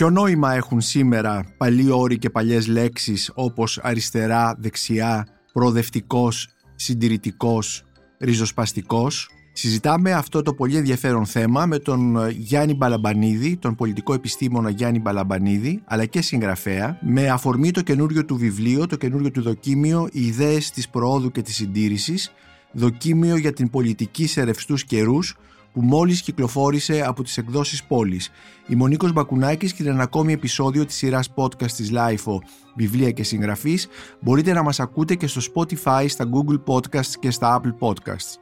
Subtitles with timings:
[0.00, 7.84] Ποιο νόημα έχουν σήμερα παλιοί όροι και παλιές λέξεις όπως αριστερά, δεξιά, προοδευτικός, συντηρητικός,
[8.18, 15.00] ριζοσπαστικός; Συζητάμε αυτό το πολύ ενδιαφέρον θέμα με τον Γιάννη Μπαλαμπανίδη, τον πολιτικό επιστήμονα Γιάννη
[15.00, 20.26] Μπαλαμπανίδη, αλλά και συγγραφέα, με αφορμή το καινούριο του βιβλίο, το καινούριο του δοκίμιο «Οι
[20.26, 22.32] ιδέες της προόδου και της συντήρησης»,
[22.72, 25.36] δοκίμιο για την πολιτική σε ρευστούς καιρούς,
[25.72, 28.30] που μόλις κυκλοφόρησε από τις εκδόσεις Πόλις.
[28.66, 32.38] Είμαι ο Νίκος Μπακουνάκης και ένα ακόμη επεισόδιο της σειράς podcast της LIFO
[32.76, 33.88] βιβλία και συγγραφείς
[34.20, 38.34] μπορείτε να μας ακούτε και στο Spotify, στα Google Podcasts και στα Apple Podcasts.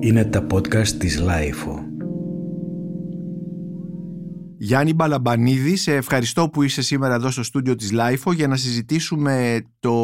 [0.00, 1.83] Είναι τα podcast της LIFO.
[4.64, 9.62] Γιάννη Μπαλαμπανίδη, σε ευχαριστώ που είσαι σήμερα εδώ στο στούντιο της LIFO για να συζητήσουμε
[9.80, 9.94] το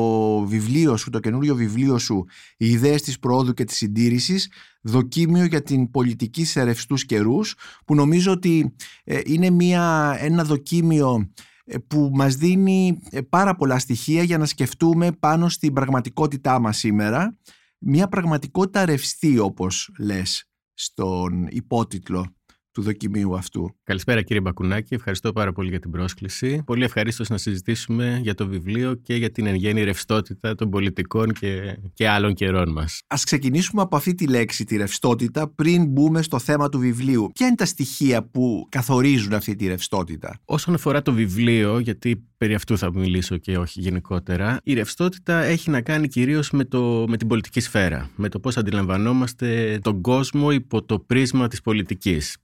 [0.47, 2.25] βιβλίο σου, το καινούριο βιβλίο σου
[2.57, 4.51] «Οι ιδέες της προόδου και της συντήρησης»
[4.83, 11.31] δοκίμιο για την πολιτική σε ρευστούς καιρούς που νομίζω ότι ε, είναι μια, ένα δοκίμιο
[11.65, 16.79] ε, που μας δίνει ε, πάρα πολλά στοιχεία για να σκεφτούμε πάνω στην πραγματικότητά μας
[16.79, 17.37] σήμερα.
[17.79, 20.45] Μια πραγματικότητα ρευστή όπως λες
[20.75, 22.35] στον υπότιτλο
[22.81, 23.75] του δοκιμίου αυτού.
[23.85, 26.63] Καλησπέρα κύριε Μπακουνάκη, ευχαριστώ πάρα πολύ για την πρόσκληση.
[26.67, 31.33] Πολύ ευχαρίστως να συζητήσουμε για το βιβλίο και για την εν γέννη ρευστότητα των πολιτικών
[31.33, 33.03] και, και άλλων καιρών μας.
[33.07, 37.31] Α ξεκινήσουμε από αυτή τη λέξη, τη ρευστότητα, πριν μπούμε στο θέμα του βιβλίου.
[37.35, 42.55] Ποια είναι τα στοιχεία που καθορίζουν αυτή τη ρευστότητα; Όσον αφορά το βιβλίο, γιατί περί
[42.55, 46.65] αυτού θα μιλήσω και όχι γενικότερα, η ρευστότητα έχει να κάνει κυρίως με,
[47.07, 48.11] με την πολιτική σφαίρα.
[48.17, 52.37] Με το πώς αντιλαμβανόμαστε τον κόσμο υπό το πρίσμα της πολιτικής.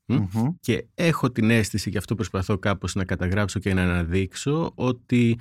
[0.60, 5.38] Και έχω την αίσθηση, και αυτό προσπαθώ κάπως να καταγράψω και να αναδείξω, ότι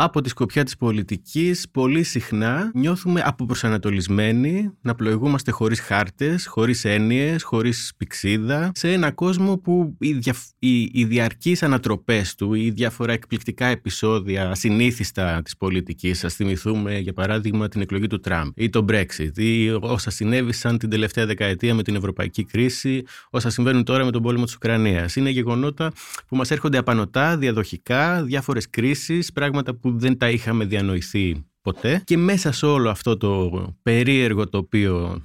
[0.00, 7.42] από τη σκοπιά της πολιτικής πολύ συχνά νιώθουμε αποπροσανατολισμένοι να πλοηγούμαστε χωρίς χάρτες, χωρίς έννοιες,
[7.42, 13.12] χωρίς πηξίδα σε ένα κόσμο που οι, δια, οι, οι διαρκείς ανατροπές του, οι διάφορα
[13.12, 18.84] εκπληκτικά επεισόδια ασυνήθιστα της πολιτικής, ας θυμηθούμε για παράδειγμα την εκλογή του Τραμπ ή το
[18.88, 24.10] Brexit ή όσα συνέβησαν την τελευταία δεκαετία με την ευρωπαϊκή κρίση, όσα συμβαίνουν τώρα με
[24.10, 25.16] τον πόλεμο της Ουκρανίας.
[25.16, 25.92] Είναι γεγονότα
[26.28, 32.02] που μας έρχονται απανοτά, διαδοχικά, διάφορες κρίσεις, πράγματα που που δεν τα είχαμε διανοηθεί ποτέ
[32.04, 33.50] και μέσα σε όλο αυτό το
[33.82, 35.22] περίεργο τοπίο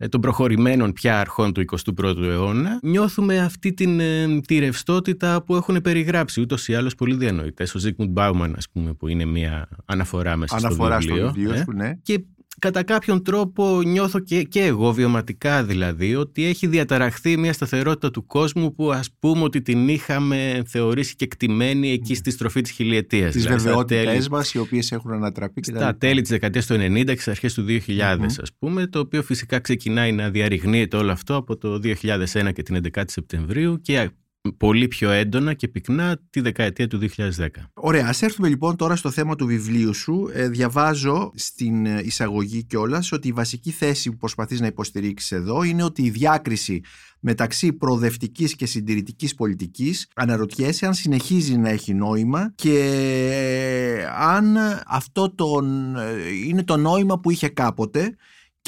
[0.00, 1.64] ε, των προχωρημένων πια αρχών του
[1.96, 7.14] 21ου αιώνα, νιώθουμε αυτή την, ε, τη ρευστότητα που έχουν περιγράψει ούτως ή άλλως πολλοί
[7.14, 7.74] διανοητές.
[7.74, 11.26] Ο Ζίκμουντ Μπάουμαν, ας πούμε, που είναι μια αναφορά μέσα αναφορά στο βιβλίο.
[11.26, 11.94] Στο βιβλίο ε, ναι.
[12.02, 12.24] Και
[12.58, 18.26] κατά κάποιον τρόπο νιώθω και, και εγώ βιωματικά δηλαδή ότι έχει διαταραχθεί μια σταθερότητα του
[18.26, 23.32] κόσμου που ας πούμε ότι την είχαμε θεωρήσει και εκτιμένη εκεί στη στροφή της χιλιετίας.
[23.32, 25.60] Τις δηλαδή, βεβαιότητες μας οι οποίες έχουν ανατραπεί.
[25.60, 28.86] Και στα τέλη της δεκαετίας του 90 και στις αρχές του 2000 mm ας πούμε
[28.86, 33.80] το οποίο φυσικά ξεκινάει να διαρριγνύεται όλο αυτό από το 2001 και την 11η Σεπτεμβρίου
[33.80, 34.10] και
[34.56, 37.46] πολύ πιο έντονα και πυκνά τη δεκαετία του 2010.
[37.74, 40.30] Ωραία, ας έρθουμε λοιπόν τώρα στο θέμα του βιβλίου σου.
[40.32, 45.62] Ε, διαβάζω στην ε, εισαγωγή κιόλας ότι η βασική θέση που προσπαθείς να υποστηρίξεις εδώ
[45.62, 46.82] είναι ότι η διάκριση
[47.20, 52.78] μεταξύ προοδευτικής και συντηρητικής πολιτικής αναρωτιέσαι αν συνεχίζει να έχει νόημα και
[53.30, 55.96] ε, αν αυτό τον,
[56.46, 58.16] είναι το νόημα που είχε κάποτε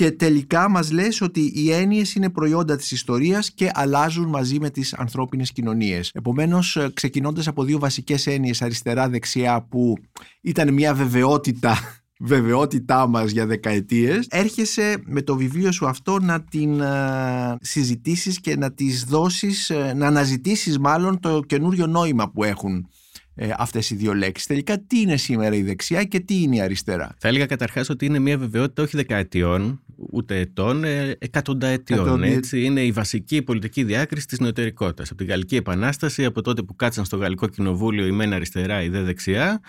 [0.00, 4.70] και τελικά μας λες ότι οι έννοιες είναι προϊόντα της ιστορίας και αλλάζουν μαζί με
[4.70, 6.10] τις ανθρώπινες κοινωνίες.
[6.14, 9.96] Επομένως, ε, ξεκινώντας από δύο βασικές έννοιες αριστερά-δεξιά που
[10.40, 11.78] ήταν μια βεβαιότητα
[12.32, 18.40] βεβαιότητά μας για δεκαετίες έρχεσαι με το βιβλίο σου αυτό να την α, ε, συζητήσεις
[18.40, 22.88] και να τις δώσεις, ε, να αναζητήσεις μάλλον το καινούριο νόημα που έχουν
[23.34, 24.46] ε, αυτές οι δύο λέξεις.
[24.46, 28.06] Τελικά τι είναι σήμερα η δεξιά και τι είναι η αριστερά; Θα έλεγα καταρχάς ότι
[28.06, 32.22] είναι μια βεβαιότητα όχι δεκαετιών, ούτε ετών, ε, εκατονταετιών.
[32.22, 32.64] Έτσι.
[32.64, 35.08] Είναι η βασική πολιτική διάκριση της νοητερικότητας.
[35.08, 38.88] Από την Γαλλική Επανάσταση, από τότε που κάτσαν στο Γαλλικό Κοινοβούλιο η μένα αριστερά, η
[38.88, 39.60] δε δεξιά,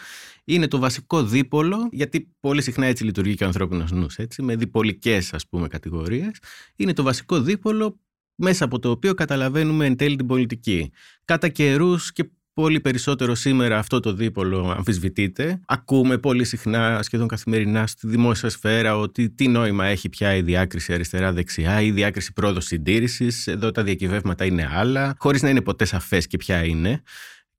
[0.44, 5.34] είναι το βασικό δίπολο, γιατί πολύ συχνά έτσι λειτουργεί και ο ανθρώπινος νους, με διπολικές
[5.34, 6.40] ας πούμε κατηγορίες.
[6.76, 8.00] Είναι το βασικό δίπολο
[8.36, 10.92] μέσα από το οποίο καταλαβαίνουμε εν τέλει την πολιτική.
[11.26, 15.62] Κατά καιρούς και πολύ περισσότερο σήμερα αυτό το δίπολο αμφισβητείται.
[15.66, 20.94] Ακούμε πολύ συχνά, σχεδόν καθημερινά, στη δημόσια σφαίρα ότι τι νόημα έχει πια η διάκριση
[20.94, 23.28] αριστερά-δεξιά ή η διάκριση πρόοδο-συντήρηση.
[23.46, 27.02] Εδώ τα διακυβεύματα είναι άλλα, χωρίς να είναι ποτέ σαφές και ποια είναι.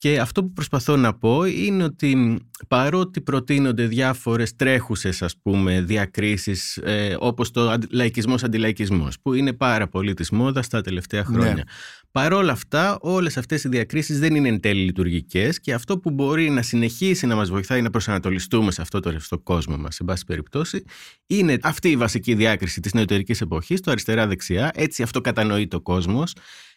[0.02, 2.38] Και αυτό που προσπαθώ να πω είναι ότι
[2.68, 9.88] παρότι προτείνονται διάφορες τρέχουσες ας πούμε διακρίσεις ε, όπως το λαϊκισμός αντιλαϊκισμός που είναι πάρα
[9.88, 11.54] πολύ της μόδας τα τελευταία χρόνια.
[11.54, 11.62] Ναι.
[12.10, 16.50] Παρόλα αυτά, όλες αυτές οι διακρίσεις δεν είναι εν τέλει λειτουργικές και αυτό που μπορεί
[16.50, 20.24] να συνεχίσει να μας βοηθάει να προσανατολιστούμε σε αυτό το ρευστό κόσμο μας, σε πάση
[20.24, 20.84] περιπτώσει,
[21.26, 24.70] είναι αυτή η βασική διάκριση της νεωτερική εποχής, το αριστερά-δεξιά.
[24.74, 26.32] Έτσι αυτό κατανοεί το κόσμος.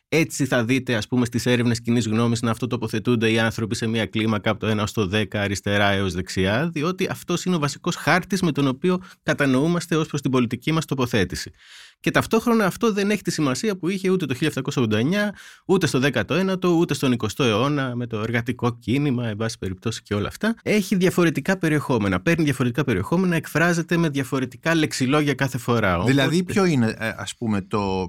[0.09, 4.05] Έτσι θα δείτε, ας πούμε, στις έρευνες κοινής γνώμης να αυτοτοποθετούνται οι άνθρωποι σε μια
[4.05, 8.41] κλίμακα από το 1 στο 10 αριστερά έως δεξιά, διότι αυτός είναι ο βασικός χάρτης
[8.41, 11.51] με τον οποίο κατανοούμαστε ως προς την πολιτική μας τοποθέτηση.
[11.99, 14.35] Και ταυτόχρονα αυτό δεν έχει τη σημασία που είχε ούτε το
[14.75, 15.33] 1789,
[15.65, 20.13] ούτε στο 19ο, ούτε στον 20ο αιώνα με το εργατικό κίνημα, εν πάση περιπτώσει και
[20.13, 20.55] όλα αυτά.
[20.63, 22.21] Έχει διαφορετικά περιεχόμενα.
[22.21, 26.03] Παίρνει διαφορετικά περιεχόμενα, εκφράζεται με διαφορετικά λεξιλόγια κάθε φορά.
[26.03, 28.05] Δηλαδή, ποιο είναι, ε, ας πούμε, το.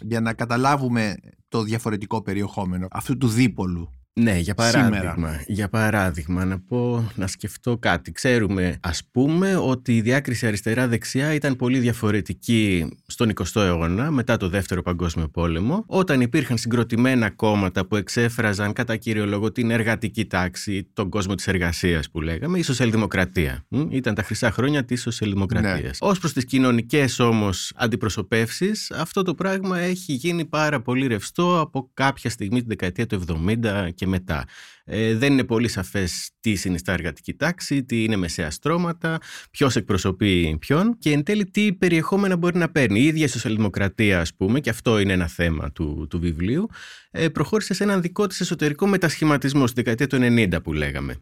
[0.00, 1.14] για να καταλάβουμε
[1.56, 3.90] το διαφορετικό περιεχόμενο αυτού του δίπολου.
[4.20, 8.12] Ναι, για παράδειγμα, για παράδειγμα, να πω, να σκεφτώ κάτι.
[8.12, 14.48] Ξέρουμε, ας πούμε, ότι η διάκριση αριστερά-δεξιά ήταν πολύ διαφορετική στον 20ο αιώνα, μετά το
[14.48, 20.88] Δεύτερο Παγκόσμιο Πόλεμο, όταν υπήρχαν συγκροτημένα κόμματα που εξέφραζαν κατά κύριο λόγο την εργατική τάξη,
[20.92, 23.64] τον κόσμο της εργασίας που λέγαμε, η σοσιαλδημοκρατία.
[23.88, 25.98] Ήταν τα χρυσά χρόνια της σοσιαλδημοκρατίας.
[26.00, 26.08] Ναι.
[26.08, 31.90] Ως προς τις κοινωνικές όμως αντιπροσωπεύσεις, αυτό το πράγμα έχει γίνει πάρα πολύ ρευστό από
[31.94, 34.44] κάποια στιγμή την δεκαετία του 70 και μετά.
[34.88, 39.18] Ε, δεν είναι πολύ σαφές τι συνιστά εργατική τάξη, τι είναι μεσαία στρώματα,
[39.50, 43.00] ποιος εκπροσωπεί ποιον και εν τέλει τι περιεχόμενα μπορεί να παίρνει.
[43.00, 46.68] Η ίδια η σοσιαλδημοκρατία, ας πούμε, και αυτό είναι ένα θέμα του, του βιβλίου,
[47.10, 51.16] ε, προχώρησε σε έναν δικό της εσωτερικό μετασχηματισμό στη δεκαετία του 90 που λέγαμε.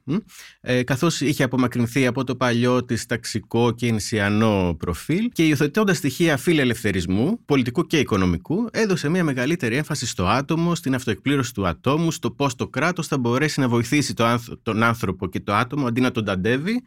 [0.61, 6.37] Ε, Καθώς είχε απομακρυνθεί από το παλιό της ταξικό και ενσιανό προφίλ και υιοθετώντας στοιχεία
[6.37, 12.31] φιλελευθερισμού, πολιτικού και οικονομικού, έδωσε μια μεγαλύτερη έμφαση στο άτομο, στην αυτοεκπλήρωση του ατόμου, στο
[12.31, 14.15] πώς το κράτος θα μπορέσει να βοηθήσει
[14.63, 16.83] τον άνθρωπο και το άτομο αντί να τον ταντεύει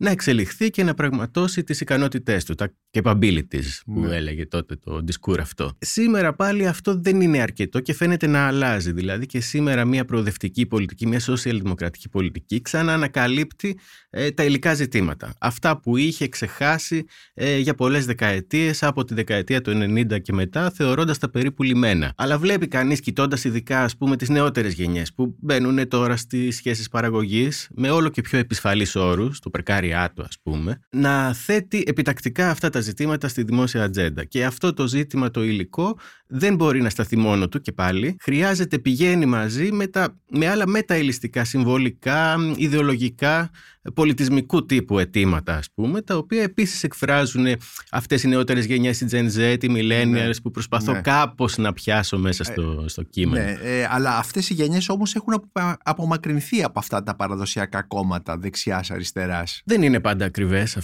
[0.00, 4.16] να εξελιχθεί και να πραγματώσει τις ικανότητές του, τα capabilities που ναι.
[4.16, 5.72] έλεγε τότε το δισκούρ αυτό.
[5.78, 8.92] Σήμερα πάλι αυτό δεν είναι αρκετό και φαίνεται να αλλάζει.
[8.92, 13.78] Δηλαδή και σήμερα μια προοδευτική πολιτική, μια σοσιαλδημοκρατική πολιτική ξανά ανακαλύπτει
[14.10, 15.34] ε, τα υλικά ζητήματα.
[15.40, 17.04] Αυτά που είχε ξεχάσει
[17.34, 22.12] ε, για πολλές δεκαετίες από τη δεκαετία του 90 και μετά θεωρώντας τα περίπου λιμένα.
[22.16, 26.88] Αλλά βλέπει κανείς κοιτώντας ειδικά ας πούμε τις νεότερες γενιές που μπαίνουν τώρα στις σχέσεις
[26.88, 29.50] παραγωγής με όλο και πιο επισφαλείς όρους, το
[29.88, 34.24] περκάρι του ας πούμε, να θέτει επιτακτικά αυτά τα ζητήματα στη δημόσια ατζέντα.
[34.24, 38.16] Και αυτό το ζήτημα το υλικό δεν μπορεί να σταθεί μόνο του και πάλι.
[38.20, 43.50] Χρειάζεται πηγαίνει μαζί με, τα, με άλλα μεταελιστικά, συμβολικά, ιδεολογικά,
[43.94, 47.46] πολιτισμικού τύπου αιτήματα, ας πούμε, τα οποία επίσης εκφράζουν
[47.90, 50.34] αυτές οι νεότερες γενιές, οι Gen Z, οι Millennials, ναι.
[50.42, 51.00] που προσπαθώ ναι.
[51.00, 53.44] κάπως να πιάσω μέσα στο, στο κείμενο.
[53.44, 55.50] Ναι, ε, αλλά αυτές οι γενιές όμως έχουν
[55.82, 59.62] απομακρυνθεί από αυτά τα παραδοσιακά κόμματα δεξιάς, αριστεράς.
[59.64, 60.78] Δεν είναι πάντα ακριβές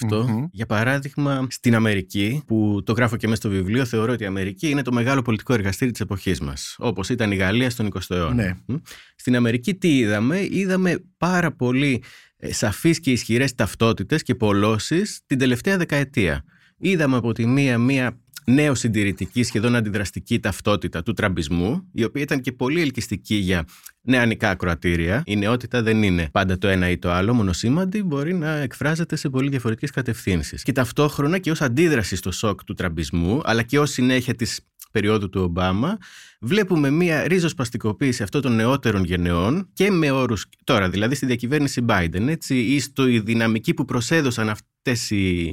[0.51, 4.69] Για παράδειγμα, στην Αμερική, που το γράφω και μέσα στο βιβλίο, θεωρώ ότι η Αμερική
[4.69, 8.35] είναι το μεγάλο πολιτικό εργαστήρι της εποχής μας, όπως ήταν η Γαλλία στον 20ο αιώνα.
[8.35, 8.77] Ναι.
[9.17, 12.03] Στην Αμερική τι είδαμε, είδαμε πάρα πολύ
[12.34, 16.45] ε, σαφείς και ισχυρές ταυτότητες και πολώσεις την τελευταία δεκαετία.
[16.79, 22.41] Είδαμε από τη μία μια νέο συντηρητική, σχεδόν αντιδραστική ταυτότητα του τραμπισμού, η οποία ήταν
[22.41, 23.65] και πολύ ελκυστική για
[24.01, 25.23] νεανικά ακροατήρια.
[25.27, 29.29] Η νεότητα δεν είναι πάντα το ένα ή το άλλο, μονοσήμαντη, μπορεί να εκφράζεται σε
[29.29, 30.63] πολύ διαφορετικές κατευθύνσεις.
[30.63, 34.61] Και ταυτόχρονα και ως αντίδραση στο σοκ του τραμπισμού, αλλά και ως συνέχεια της
[34.95, 35.99] περίοδου του Ομπάμα,
[36.41, 42.29] βλέπουμε μία ρίζοσπαστικοποίηση αυτών των νεότερων γενεών και με όρους τώρα, δηλαδή στη διακυβέρνηση Biden,
[42.29, 45.45] έτσι, ή στο η δυναμική που προσέδωσαν αυτές οι,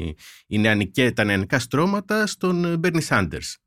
[0.48, 3.02] οι νεανικές, τα νεανικά στρώματα στον Bernie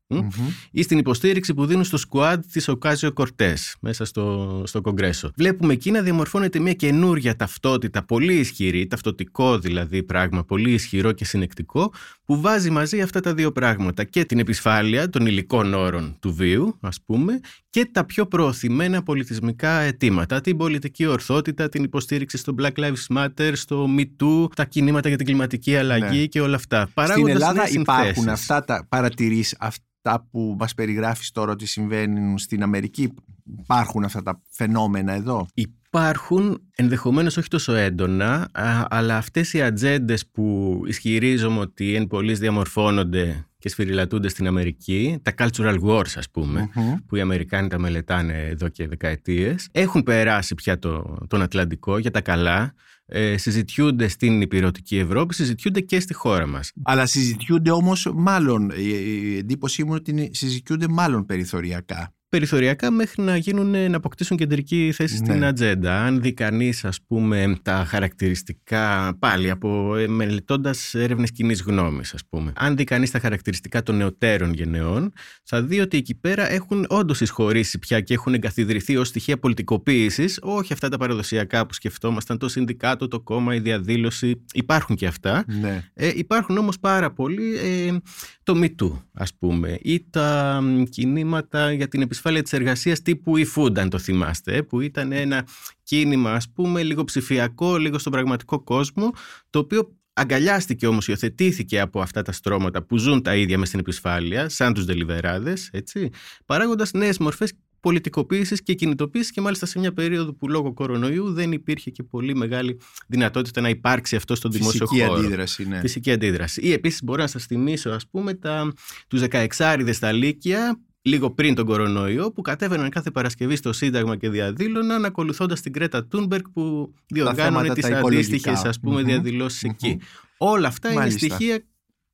[0.07, 0.33] Sanders
[0.71, 5.31] ή στην υποστήριξη που δίνουν στο σκουάντ της Οκάζιο Κορτέ μέσα στο, στο Κογκρέσο.
[5.35, 11.25] Βλέπουμε εκεί να διαμορφώνεται μια καινούρια ταυτότητα, πολύ ισχυρή, ταυτοτικό δηλαδή πράγμα, πολύ ισχυρό και
[11.25, 11.93] συνεκτικό,
[12.25, 14.03] που βάζει μαζί αυτά τα δύο πράγματα.
[14.03, 17.39] Και την επισφάλεια των υλικών όρων του βίου, ας πούμε,
[17.69, 20.41] και τα πιο προωθημένα πολιτισμικά αιτήματα.
[20.41, 25.17] Την πολιτική ορθότητα, την υποστήριξη στο Black Lives Matter, στο Me Too, τα κινήματα για
[25.17, 26.25] την κλιματική αλλαγή ναι.
[26.25, 26.89] και όλα αυτά.
[27.03, 29.57] Στην Ελλάδα υπάρχουν αυτά τα παρατηρήσει
[30.05, 33.13] αυτά που μας περιγράφεις τώρα ότι συμβαίνουν στην Αμερική.
[33.59, 35.47] Υπάρχουν αυτά τα φαινόμενα εδώ;
[35.95, 38.49] Υπάρχουν ενδεχομένως όχι τόσο έντονα,
[38.89, 45.33] αλλά αυτές οι ατζέντες που ισχυρίζομαι ότι εν πολλής διαμορφώνονται και σφυριλατούνται στην Αμερική, τα
[45.37, 46.69] cultural wars ας πουμε
[47.07, 52.11] που οι Αμερικάνοι τα μελετάνε εδώ και δεκαετίες, έχουν περάσει πια το, τον Ατλαντικό για
[52.11, 52.73] τα καλά,
[53.05, 56.71] ε, συζητιούνται στην υπηρετική Ευρώπη, συζητιούνται και στη χώρα μας.
[56.83, 63.37] Αλλά συζητιούνται όμως μάλλον, η εντύπωσή μου είναι ότι συζητιούνται μάλλον περιθωριακά περιθωριακά μέχρι να,
[63.37, 65.45] γίνουν, να αποκτήσουν κεντρική θέση στην ναι.
[65.45, 66.03] ατζέντα.
[66.03, 72.21] Αν δει κανείς, ας πούμε, τα χαρακτηριστικά, πάλι από ε, μελετώντας έρευνες κοινής γνώμης, ας
[72.29, 72.53] πούμε.
[72.55, 75.13] Αν δει κανείς τα χαρακτηριστικά των νεωτέρων γενεών,
[75.43, 80.39] θα δει ότι εκεί πέρα έχουν όντως εισχωρήσει πια και έχουν εγκαθιδρυθεί ως στοιχεία πολιτικοποίησης,
[80.41, 84.45] όχι αυτά τα παραδοσιακά που σκεφτόμασταν, το συνδικάτο, το κόμμα, η διαδήλωση.
[84.53, 85.45] Υπάρχουν και αυτά.
[85.61, 85.83] Ναι.
[85.93, 87.97] Ε, υπάρχουν όμως πάρα πολλοί ε,
[88.43, 93.77] το MeToo, ας πούμε, ή τα κινήματα για την επισφάλεια ασφάλεια της εργασίας τύπου e-food,
[93.79, 95.47] αν το θυμάστε, που ήταν ένα
[95.83, 99.11] κίνημα, ας πούμε, λίγο ψηφιακό, λίγο στον πραγματικό κόσμο,
[99.49, 103.79] το οποίο αγκαλιάστηκε όμως, υιοθετήθηκε από αυτά τα στρώματα που ζουν τα ίδια μες στην
[103.79, 106.09] επισφάλεια, σαν τους δελιβεράδες, έτσι,
[106.45, 111.51] παράγοντας νέες μορφές πολιτικοποίησης και κινητοποίησης και μάλιστα σε μια περίοδο που λόγω κορονοϊού δεν
[111.51, 115.19] υπήρχε και πολύ μεγάλη δυνατότητα να υπάρξει αυτό στον δημόσιο Φυσική χώρο.
[115.19, 115.79] αντίδραση, ναι.
[115.79, 116.61] Φυσική αντίδραση.
[116.61, 118.73] Ή επίσης μπορώ να σας θυμίσω ας πούμε τα,
[119.07, 124.29] τους 16 στα Λύκεια λίγο πριν τον κορονοϊό, που κατέβαιναν κάθε Παρασκευή στο Σύνταγμα και
[124.29, 129.99] διαδήλωναν, ακολουθώντας την Κρέτα Τούνμπεργκ που διοργάνωνε τις αντίστοιχες διαδηλώσεις εκεί.
[130.37, 131.63] Όλα αυτά είναι στοιχεία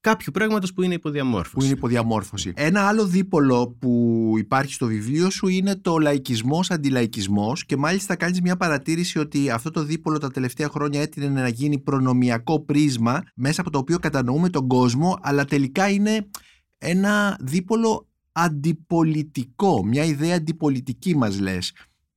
[0.01, 1.55] κάποιου πράγματος που είναι υποδιαμόρφωση.
[1.55, 2.53] Που είναι υποδιαμόρφωση.
[2.55, 8.41] Ένα άλλο δίπολο που υπάρχει στο βιβλίο σου είναι το λαϊκισμός αντιλαϊκισμός και μάλιστα κάνεις
[8.41, 13.61] μια παρατήρηση ότι αυτό το δίπολο τα τελευταία χρόνια έτεινε να γίνει προνομιακό πρίσμα μέσα
[13.61, 16.29] από το οποίο κατανοούμε τον κόσμο, αλλά τελικά είναι
[16.77, 21.73] ένα δίπολο αντιπολιτικό, μια ιδέα αντιπολιτική μας λες.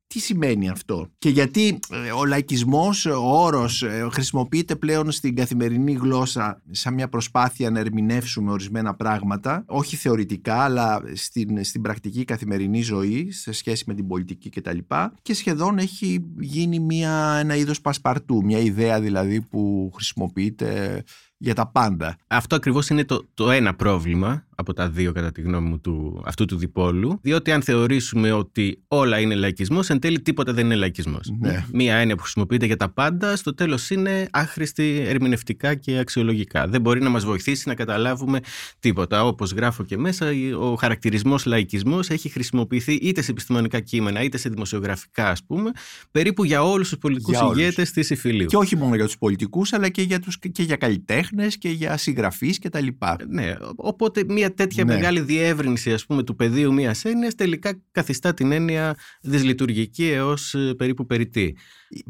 [0.06, 5.92] Τι σημαίνει αυτό; Και γιατί ε, ο λαϊκισμός, ο όρος ε, χρησιμοποιείται πλέον στην καθημερινή
[5.92, 12.82] γλώσσα σαν μια προσπάθεια να ερμηνεύσουμε ορισμένα πράγματα, όχι θεωρητικά αλλά στην, στην πρακτική καθημερινή
[12.82, 14.78] ζωή σε σχέση με την πολιτική κτλ.
[14.78, 21.02] Και, και σχεδόν έχει γίνει μια, ένα είδος πασπαρτού, μια ιδέα δηλαδή που χρησιμοποιείται
[21.36, 22.16] για τα πάντα.
[22.26, 26.22] Αυτό ακριβώς είναι το, το ένα πρόβλημα από τα δύο κατά τη γνώμη μου του,
[26.24, 27.18] αυτού του διπόλου.
[27.22, 31.32] Διότι αν θεωρήσουμε ότι όλα είναι λαϊκισμός, εν τέλει τίποτα δεν είναι λαϊκισμός.
[31.40, 31.64] Ναι.
[31.72, 36.68] Μία έννοια που χρησιμοποιείται για τα πάντα, στο τέλος είναι άχρηστη ερμηνευτικά και αξιολογικά.
[36.68, 38.40] Δεν μπορεί να μας βοηθήσει να καταλάβουμε
[38.78, 39.24] τίποτα.
[39.24, 40.26] Όπως γράφω και μέσα,
[40.60, 45.70] ο χαρακτηρισμός λαϊκισμός έχει χρησιμοποιηθεί είτε σε επιστημονικά κείμενα, είτε σε δημοσιογραφικά, ας πούμε,
[46.10, 48.46] περίπου για όλους τους πολιτικούς ηγέτες της Ιφιλίου.
[48.46, 50.76] Και όχι μόνο για τους πολιτικούς, αλλά και για, τους, και για
[51.24, 52.86] καλλιτέχνες και για συγγραφείς κτλ.
[53.28, 54.94] Ναι, οπότε μια τέτοια ναι.
[54.94, 60.74] μεγάλη διεύρυνση ας πούμε, του πεδίου μιας έννοιας τελικά καθιστά την έννοια δυσλειτουργική έως ε,
[60.76, 61.56] περίπου περιττή.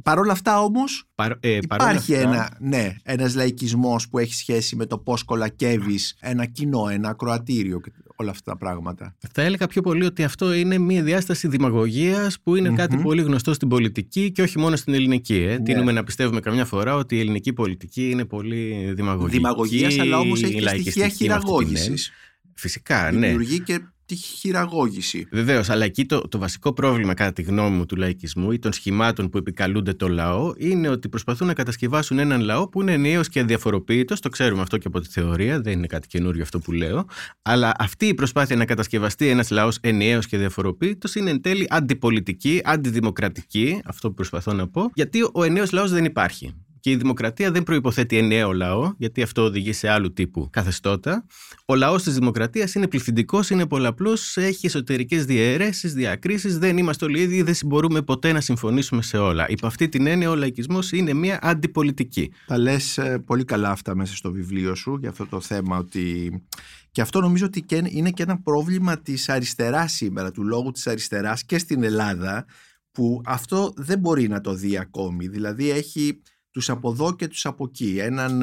[0.02, 1.08] Παρ' όλα αυτά όμως
[1.40, 2.28] ε, υπάρχει αυτά...
[2.28, 7.80] ένα, ναι, ένας λαϊκισμός που έχει σχέση με το πώς κολακεύεις ένα κοινό, ένα ακροατήριο
[7.80, 9.16] και όλα αυτά τα πράγματα.
[9.32, 13.54] Θα έλεγα πιο πολύ ότι αυτό είναι μια διάσταση δημαγωγίας που είναι κάτι πολύ γνωστό
[13.54, 15.36] στην πολιτική και όχι μόνο στην ελληνική.
[15.36, 15.52] Ε.
[15.52, 15.60] Ναι.
[15.60, 19.36] Τίνουμε να πιστεύουμε καμιά φορά ότι η ελληνική πολιτική είναι πολύ δημαγωγική.
[19.36, 22.10] Δημαγωγίας αλλά όμως έχει και στοιχεία χειραγώγησης.
[22.54, 23.26] Φυσικά, ναι.
[23.26, 25.26] Δημιουργεί και τη χειραγώγηση.
[25.30, 28.72] Βεβαίως, αλλά εκεί το, το βασικό πρόβλημα, κατά τη γνώμη μου, του λαϊκισμού ή των
[28.72, 33.28] σχημάτων που επικαλούνται το λαό είναι ότι προσπαθούν να κατασκευάσουν έναν λαό που είναι ενιαίος
[33.28, 34.14] και αδιαφοροποιητό.
[34.20, 37.06] Το ξέρουμε αυτό και από τη θεωρία, δεν είναι κάτι καινούριο αυτό που λέω.
[37.42, 42.60] Αλλά αυτή η προσπάθεια να κατασκευαστεί ένας λαός ενιαίος και αδιαφοροποιητό είναι εν τέλει αντιπολιτική,
[42.64, 46.54] αντιδημοκρατική, αυτό που προσπαθώ να πω, γιατί ο ενιαίος λαός δεν υπάρχει.
[46.84, 51.26] Και η δημοκρατία δεν προποθέτει ενιαίο λαό, γιατί αυτό οδηγεί σε άλλου τύπου καθεστώτα.
[51.66, 57.20] Ο λαός της δημοκρατίας είναι πληθυντικός, είναι πολλαπλός, έχει εσωτερικές διαιρέσεις, διακρίσεις, δεν είμαστε όλοι
[57.20, 59.48] ίδιοι, δεν μπορούμε ποτέ να συμφωνήσουμε σε όλα.
[59.48, 62.32] Υπό αυτή την έννοια, ο λαϊκισμός είναι μια αντιπολιτική.
[62.46, 66.32] Τα λες ε, πολύ καλά αυτά μέσα στο βιβλίο σου για αυτό το θέμα ότι.
[66.90, 71.44] Και αυτό νομίζω ότι είναι και ένα πρόβλημα της αριστεράς σήμερα, του λόγου της αριστεράς
[71.44, 72.44] και στην Ελλάδα,
[72.92, 75.28] που αυτό δεν μπορεί να το δει ακόμη.
[75.28, 76.20] Δηλαδή έχει
[76.54, 77.96] τους από εδώ και τους από εκεί.
[78.00, 78.42] Έναν,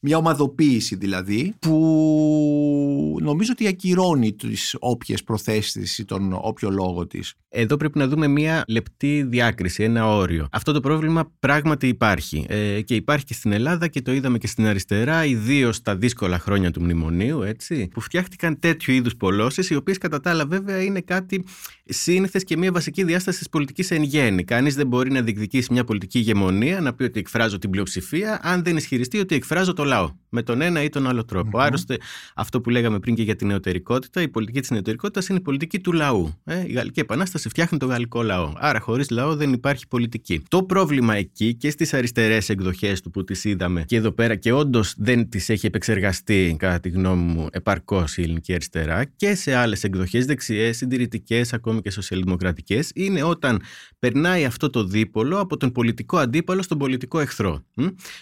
[0.00, 7.34] μια ομαδοποίηση δηλαδή που νομίζω ότι ακυρώνει τις όποιες προθέσεις ή τον όποιο λόγο της.
[7.50, 10.48] Εδώ πρέπει να δούμε μια λεπτή διάκριση, ένα όριο.
[10.52, 14.46] Αυτό το πρόβλημα πράγματι υπάρχει ε, και υπάρχει και στην Ελλάδα και το είδαμε και
[14.46, 19.74] στην αριστερά, ιδίως στα δύσκολα χρόνια του μνημονίου, έτσι, που φτιάχτηκαν τέτοιου είδους πολλώσεις, οι
[19.74, 21.44] οποίες κατά τα άλλα βέβαια είναι κάτι
[21.84, 24.44] σύνηθες και μια βασική διάσταση της πολιτικής εν γέννη.
[24.44, 28.62] Κανείς δεν μπορεί να διεκδικήσει μια πολιτική ηγεμονία, να πει ότι εκφράζω την πλειοψηφία, αν
[28.62, 30.10] δεν ισχυριστεί ότι εκφράζω το λαό.
[30.30, 31.58] Με τον ένα ή τον άλλο τρόπο.
[31.58, 31.64] Mm-hmm.
[31.64, 31.96] Άρωστε,
[32.34, 35.80] αυτό που λέγαμε πριν και για την νεωτερικότητα, η πολιτική της νεωτερικότητας είναι η πολιτική
[35.80, 36.34] του λαού.
[36.44, 38.52] Ε, η Γαλλική Επανάσταση φτιάχνει τον γαλλικό λαό.
[38.56, 40.42] Άρα, χωρίς λαό δεν υπάρχει πολιτική.
[40.48, 44.52] Το πρόβλημα εκεί και στις αριστερές εκδοχές του που τις είδαμε και εδώ πέρα και
[44.52, 49.54] όντως δεν τις έχει επεξεργαστεί, κατά τη γνώμη μου, επαρκώς η ελληνική αριστερά και σε
[49.54, 53.60] άλλες εκδοχές, δεξιές, συντηρητικές, ακόμη και σοσιαλδημοκρατικές, είναι όταν
[53.98, 57.64] περνάει αυτό το δίπολο από τον πολιτικό αντίπαλο στον πολιτικό εχθρό.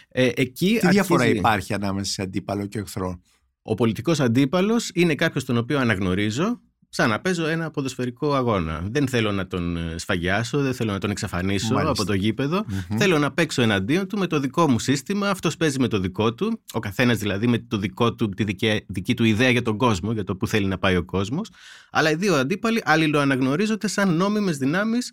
[0.09, 3.21] Ε, εκεί Τι διαφορά υπάρχει ανάμεσα σε αντίπαλο και εχθρό;
[3.63, 8.87] Ο πολιτικός αντίπαλος είναι κάποιος τον οποίο αναγνωρίζω σαν να παίζω ένα ποδοσφαιρικό αγώνα.
[8.91, 12.65] Δεν θέλω να τον ε, σφαγιάσω, δεν θέλω να τον εξαφανίσω από το γηπεδο
[12.97, 15.31] Θέλω να παίξω εναντίον του με το δικό μου σύστημα.
[15.31, 16.61] Αυτός παίζει με το δικό του.
[16.73, 20.13] Ο καθένας δηλαδή με το δικό του, τη δική, δική του ιδέα για τον κόσμο,
[20.13, 21.51] για το που θέλει να πάει ο κόσμος.
[21.91, 25.13] Αλλά οι δύο αντίπαλοι αλληλοαναγνωρίζονται σαν νόμιμες δυνάμεις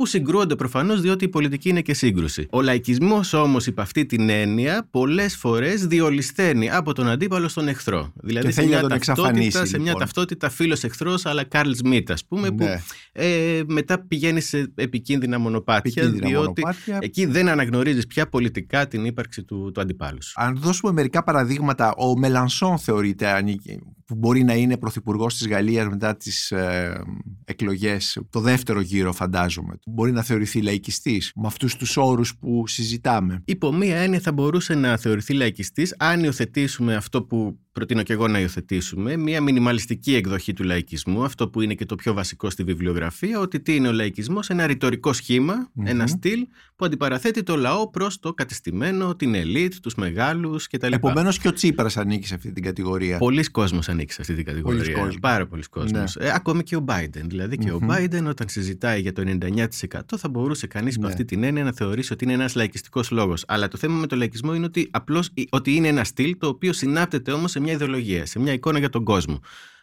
[0.00, 2.46] που συγκρούονται προφανώς διότι η πολιτική είναι και σύγκρουση.
[2.50, 8.12] Ο λαϊκισμός όμως, υπ' αυτή την έννοια, πολλές φορές διολυσθένει από τον αντίπαλο στον εχθρό.
[8.14, 10.00] Δηλαδή σε μια, ταυτότητα, σε μια λοιπόν.
[10.00, 12.80] ταυτότητα φίλο-εχθρό, αλλά Καρλ Σμιτ, ας πούμε, που Ναι.
[13.12, 16.98] ε, μετά πηγαίνει σε επικίνδυνα μονοπάτια, Επικίνδυνα διότι μονοπάτια.
[17.00, 20.32] εκεί δεν αναγνωρίζεις πια πολιτικά την ύπαρξη του, του αντιπάλου σου.
[20.36, 23.78] Αν δώσουμε μερικά παραδείγματα, ο Μελανσόν θεωρείται ανήκει-
[24.10, 27.02] που μπορεί να είναι πρωθυπουργός της Γαλλίας μετά τις ε,
[27.44, 29.78] εκλογές, το δεύτερο γύρο, φαντάζομαι.
[29.86, 33.42] Μπορεί να θεωρηθεί λαϊκιστής με αυτούς τους όρους που συζητάμε.
[33.44, 38.28] Υπό μία έννοια θα μπορούσε να θεωρηθεί λαϊκιστής αν υιοθετήσουμε αυτό που προτείνω και εγώ
[38.28, 42.62] να υιοθετήσουμε, μία μινιμαλιστική εκδοχή του λαϊκισμού, αυτό που είναι και το πιο βασικό στη
[42.64, 45.86] βιβλιογραφία, ότι τι είναι ο λαϊκισμός, ένα ρητορικό σχήμα, Μμμ.
[45.86, 46.46] ένα στυλ
[46.76, 50.92] που αντιπαραθέτει το λαό προς το κατεστημένο, την ελίτ, τους μεγάλους κτλ.
[50.92, 53.18] Επομένως και ο Τσίπρας ανήκει σε αυτή την κατηγορία.
[53.18, 54.80] Πολλοί κόσμος ανήκει σε αυτή την κατηγορία.
[54.82, 55.18] Πολλοί κόσμος.
[55.20, 56.16] Πάρα πολλοί κόσμος.
[56.16, 57.22] Ε, ακόμη και ο Biden.
[57.24, 57.88] Δηλαδή και Μμμ.
[57.88, 61.10] ο Biden όταν συζητάει για το 99% θα μπορούσε κανείς με Ναι.
[61.12, 63.44] αυτή την έννοια να θεωρήσει ότι είναι ένας λαϊκιστικός λόγος.
[63.48, 66.72] Αλλά το θέμα με το λαϊκισμό είναι ότι απλώς ότι είναι ένα στυλ το οποίο
[66.72, 69.40] συνάπτεται όμως σε μια ιδεολογία, σε μια εικόνα για τον κόσμο.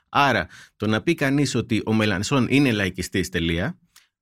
[0.10, 3.78] Άρα το να πει κανείς ότι ο Μελανσόν είναι λαϊκιστής τελεία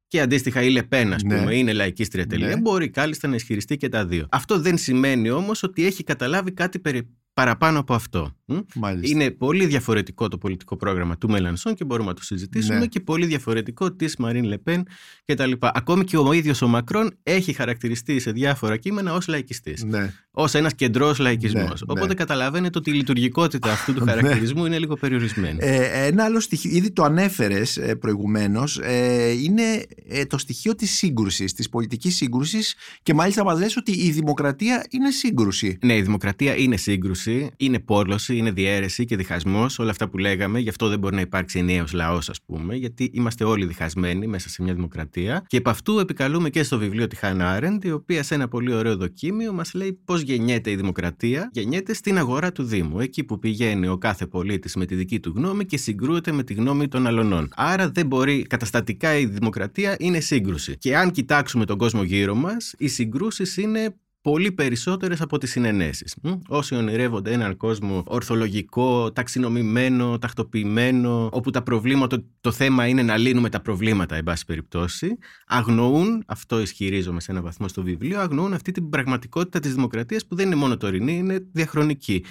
[0.07, 1.37] και αντίστοιχα η Λεπέν, ας Ναι.
[1.37, 2.47] πούμε, είναι λαϊκίστρια τελεία.
[2.47, 2.57] Ναι.
[2.57, 4.27] Μπορεί κάλλιστα να ισχυριστεί και τα δύο.
[4.31, 7.07] Αυτό δεν σημαίνει όμως ότι έχει καταλάβει κάτι περι-
[7.39, 8.35] παραπάνω από αυτό.
[8.45, 9.15] Μ; Μάλιστα.
[9.15, 12.85] Είναι πολύ διαφορετικό το πολιτικό πρόγραμμα του Μελανσόν και μπορούμε να το συζητήσουμε Ναι.
[12.85, 14.87] και πολύ διαφορετικό της Μαρίν Λεπέν
[15.25, 15.51] κτλ.
[15.59, 19.83] Ακόμη και ο ίδιος ο Μακρόν έχει χαρακτηριστεί σε διάφορα κείμενα ως λαϊκιστής.
[19.83, 20.13] Ναι.
[20.31, 21.63] Ω ένας κεντρός λαϊκισμός.
[21.63, 22.13] Ναι, Οπότε ναι.
[22.13, 24.11] καταλαβαίνετε ότι η λειτουργικότητα αυτού του Ναι.
[24.11, 25.57] χαρακτηρισμού είναι λίγο περιορισμένη.
[25.61, 30.91] Ε, ένα άλλο στοιχείο, ήδη το ανέφερες ε, προηγουμένως, ε, είναι ε, το στοιχείο της
[30.91, 35.77] σύγκρουσης, της πολιτικής σύγκρουσης και μάλιστα μας λες ότι η δημοκρατία είναι σύγκρουση.
[35.81, 37.24] Ναι, η δημοκρατία είναι σύγκρουση,
[37.57, 40.59] είναι πόλωση, είναι διαίρεση και διχασμός, όλα αυτά που λέγαμε.
[40.59, 44.49] Γι' αυτό δεν μπορεί να υπάρξει νέος λαός, ας πούμε, γιατί είμαστε όλοι διχασμένοι μέσα
[44.49, 45.43] σε μια δημοκρατία.
[45.47, 48.73] Και επ' αυτού επικαλούμε και στο βιβλίο τη Χάνα Άρεντ, η οποία σε ένα πολύ
[48.73, 51.49] ωραίο δοκίμιο μας λέει πώς γεννιέται η δημοκρατία.
[51.53, 55.33] Γεννιέται στην αγορά του Δήμου, εκεί που πηγαίνει ο κάθε πολίτης με τη δική του
[55.35, 57.49] γνώμη και συγκρούεται με τη γνώμη των αλλωνών.
[57.55, 60.77] Άρα δεν μπορεί, καταστατικά η δημοκρατία είναι σύγκρουση.
[60.77, 66.15] Και αν κοιτάξουμε τον κόσμο γύρω μας, οι συγκρούσεις είναι πολύ περισσότερες από τις συνενέσεις.
[66.21, 73.17] Μ; Όσοι ονειρεύονται έναν κόσμο ορθολογικό, ταξινομημένο, τακτοποιημένο, όπου τα προβλήματα, το θέμα είναι να
[73.17, 78.53] λύνουμε τα προβλήματα, εν πάση περιπτώσει, αγνοούν, αυτό ισχυρίζομαι σε ένα βαθμό στο βιβλίο, αγνοούν
[78.53, 82.23] αυτή την πραγματικότητα της δημοκρατίας που δεν είναι μόνο τωρινή, είναι διαχρονική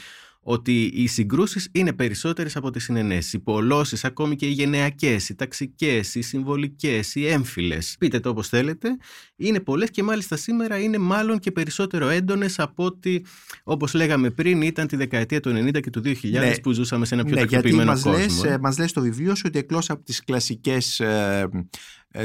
[0.47, 3.33] ότι οι συγκρούσεις είναι περισσότερες από τις συνενέσεις.
[3.33, 8.49] Οι πολλώσεις, ακόμη και οι γενεακές, οι ταξικές, οι συμβολικές, οι έμφυλες, πείτε το όπως
[8.49, 8.89] θέλετε,
[9.37, 13.25] είναι πολλές και μάλιστα σήμερα είναι μάλλον και περισσότερο έντονες από ότι,
[13.65, 16.59] όπως λέγαμε πριν, ήταν τη δεκαετία του 90 και του 2000 Ναι.
[16.59, 18.19] που ζούσαμε σε ένα πιο Ναι, γιατί τακτοποιημένο μας κόσμο.
[18.19, 18.53] λες, ε.
[18.53, 21.63] ε, μας λες στο βιβλίο σου ότι εκτός από τις κλασικές, ε, ε,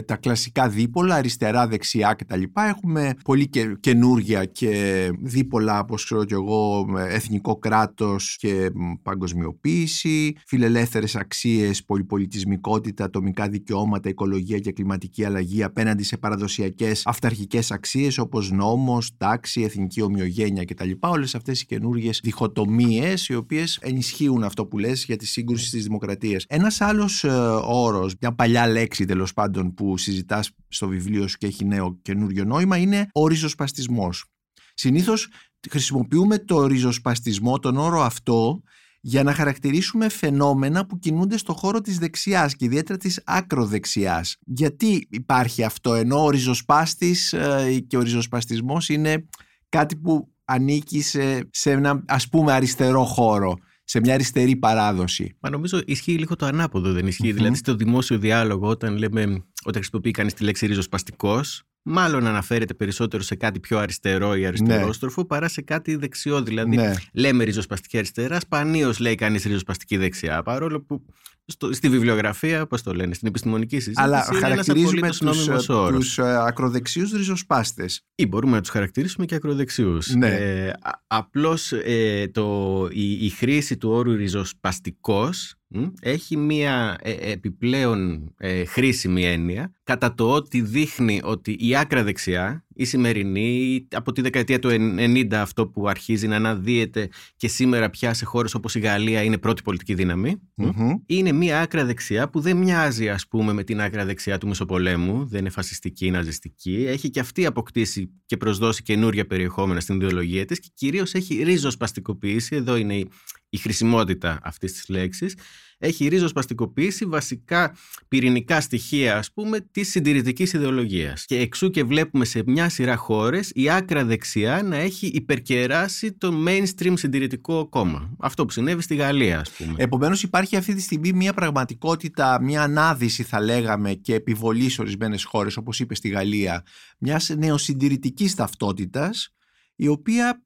[0.05, 2.43] τα κλασικά δίπολα, αριστερά, δεξιά κτλ.
[2.67, 8.93] Έχουμε πολύ και, καινούργια και δίπολα, όπως ξέρω και εγώ, ε, εθνικό κράτος και μ,
[9.03, 18.17] παγκοσμιοποίηση, φιλελεύθερες αξίες, πολυπολιτισμικότητα, ατομικά δικαιώματα, οικολογία και κλιματική αλλαγή απέναντι σε παραδοσιακές αυταρχικές αξίες
[18.17, 20.91] όπως νόμος, τάξη, εθνική ομοιογένεια κτλ.
[20.99, 25.83] Όλες αυτές οι καινούργιες διχοτομίες οι οποίες ενισχύουν αυτό που λες για τη σύγκρουση της
[25.83, 26.45] δημοκρατίας.
[26.47, 27.29] Ένας άλλος ε,
[27.63, 32.45] όρος, μια παλιά λέξη τέλος πάντων που συζητάς στο βιβλίο σου και έχει νέο καινούριο
[32.45, 34.25] νόημα είναι ο ριζοσπαστισμός.
[34.73, 35.27] Συνήθως
[35.69, 38.61] χρησιμοποιούμε το ριζοσπαστισμό, τον όρο αυτό,
[39.01, 44.37] για να χαρακτηρίσουμε φαινόμενα που κινούνται στο χώρο της δεξιάς και ιδιαίτερα της άκροδεξιάς.
[44.45, 49.25] Γιατί υπάρχει αυτό, ενώ ο ριζοσπάστης ε, και ο ριζοσπαστισμός είναι
[49.69, 53.55] κάτι που ανήκει σε, σε ένα ας πούμε αριστερό χώρο,
[53.89, 55.35] σε μια αριστερή παράδοση.
[55.39, 57.35] Μα νομίζω ισχύει λίγο το ανάποδο, δεν ισχυει Μμμ.
[57.35, 59.21] Δηλαδή στο δημόσιο διάλογο, όταν, λέμε,
[59.63, 65.25] όταν χρησιμοποιεί κανείς τη λέξη ριζοσπαστικός, μάλλον αναφέρεται περισσότερο σε κάτι πιο αριστερό ή αριστερόστροφο
[65.25, 66.41] παρά σε κάτι δεξιό.
[66.41, 66.93] Δηλαδή, ναι.
[67.13, 70.43] λέμε ριζοσπαστική αριστερά, σπανίως λέει κανείς ριζοσπαστική δεξιά.
[70.43, 71.05] Παρόλο που
[71.51, 75.45] στο, στη βιβλιογραφία, πώς το λένε, στην επιστημονική συζήτηση, Αλλά είναι ένας χαρακτηρίζουμε απολύτως τους,
[75.47, 75.99] νόμιμος ε, όρος.
[76.05, 78.01] τους ε, ακροδεξιούς ριζοσπάστες.
[78.15, 80.15] Ή μπορούμε να τους χαρακτηρίσουμε και ακροδεξιούς.
[80.15, 80.27] Ναι.
[80.27, 87.31] Ε, α- απλώς ε, το, η, η χρήση του όρου ριζοσπαστικός μ, έχει μία ε,
[87.31, 94.11] επιπλέον ε, χρήσιμη έννοια κατά το ότι δείχνει ότι η άκρα δεξιά, η σημερινή, από
[94.11, 98.75] τη δεκαετία του 90 αυτό που αρχίζει να αναδύεται και σήμερα πια σε χώρες όπως
[98.75, 100.95] η Γαλλία είναι πρώτη πολιτική δύναμη, μ, Μμμ.
[101.05, 105.25] είναι μία άκρα δεξιά που δεν μοιάζει ας πούμε με την άκρα δεξιά του Μεσοπολέμου,
[105.25, 110.45] δεν είναι φασιστική ή ναζιστική, έχει και αυτή αποκτήσει και προσδώσει καινούρια περιεχόμενα στην ιδεολογία
[110.45, 113.07] της και κυρίως έχει ριζοσπαστικοποιήσει, εδώ είναι η,
[113.49, 115.35] η χρησιμότητα αυτής της λέξης,
[115.79, 117.75] έχει ρίζοσπαστικοποιήσει βασικά
[118.07, 121.25] πυρηνικά στοιχεία, ας πούμε, της συντηρητικής ιδεολογίας.
[121.25, 126.33] Και εξού και βλέπουμε σε μια σειρά χώρες η άκρα δεξιά να έχει υπερκεράσει το
[126.47, 128.15] mainstream συντηρητικό κόμμα.
[128.19, 129.73] Αυτό που συνέβη στη Γαλλία, ας πούμε.
[129.77, 135.23] Επομένως υπάρχει αυτή τη στιγμή μια πραγματικότητα, μια ανάδυση θα λέγαμε και επιβολής σε ορισμένες
[135.23, 136.63] χώρες, όπως είπε στη Γαλλία,
[136.97, 139.33] μιας νεοσυντηρητικής ταυτότητας,
[139.81, 140.43] η οποία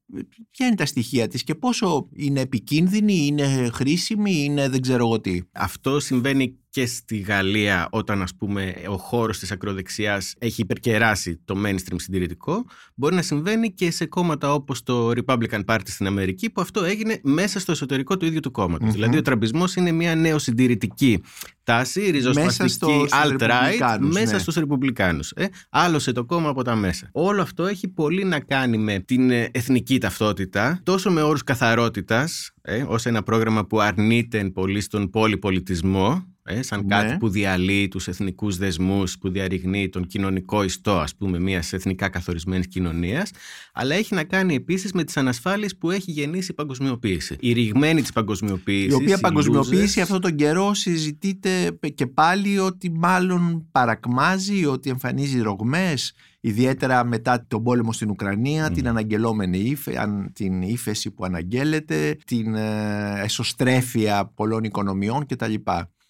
[0.50, 5.20] ποια είναι τα στοιχεία της και πόσο είναι επικίνδυνη, είναι χρήσιμη, είναι δεν ξέρω εγώ
[5.20, 5.40] τι.
[5.52, 11.54] Αυτό συμβαίνει και στη Γαλλία όταν ας πούμε ο χώρος της ακροδεξιάς έχει υπερκεράσει το
[11.66, 16.60] mainstream συντηρητικό μπορεί να συμβαίνει και σε κόμματα όπως το Republican Party στην Αμερική που
[16.60, 21.22] αυτό έγινε μέσα στο εσωτερικό του ίδιου του κομματος Δηλαδή ο τραμπισμός είναι μια νεοσυντηρητική
[21.64, 24.38] τάση, ριζοσπαστική alt-right μέσα ναι.
[24.38, 25.30] στους Ρεπουμπλικάνους.
[25.30, 27.08] Ε, άλλωσε το κόμμα από τα μέσα.
[27.12, 32.50] Όλο αυτό έχει πολύ να κάνει με την ε, εθνική ταυτότητα, τόσο με όρους καθαρότητας,
[32.62, 37.18] ε, ως ένα πρόγραμμα που αρνείται πολύ στον πολυπολιτισμό, ε, σαν κάτι ναι.
[37.18, 42.68] που διαλύει τους εθνικούς δεσμούς, που διαρριγνύει τον κοινωνικό ιστό ας πούμε μιας εθνικά καθορισμένης
[42.68, 43.30] κοινωνίας,
[43.72, 47.36] αλλά έχει να κάνει επίσης με τις ανασφάλειες που έχει γεννήσει η παγκοσμιοποίηση.
[47.40, 48.92] Η ρηγμένη της παγκοσμιοποίησης.
[48.92, 56.14] Η οποία παγκοσμιοποίηση αυτόν τον καιρό συζητείται και πάλι ότι μάλλον παρακμάζει, ότι εμφανίζει ρογμές,
[56.40, 59.92] ιδιαίτερα μετά τον πόλεμο στην Ουκρανία, την αναγγελόμενη ύφε,
[60.32, 65.54] την ύφεση που αναγγέλλεται, την ε, εσωστρέφεια πολλών οικονομιών κτλ.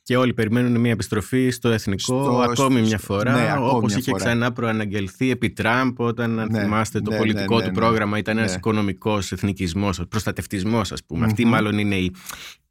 [0.07, 4.25] Και όλοι περιμένουν μια επιστροφή στο εθνικό στο, ακόμη μια φορά, ναι, όπως είχε φορά.
[4.25, 8.39] ξανά προαναγγελθεί επί Τραμπ όταν αν ναι, θυμάστε το ναι, πολιτικό ναι, του πρόγραμμα ήταν
[8.39, 11.25] ένας οικονομικός εθνικισμός, προστατευτισμός ας πούμε.
[11.25, 12.13] Αυτή μάλλον είναι η,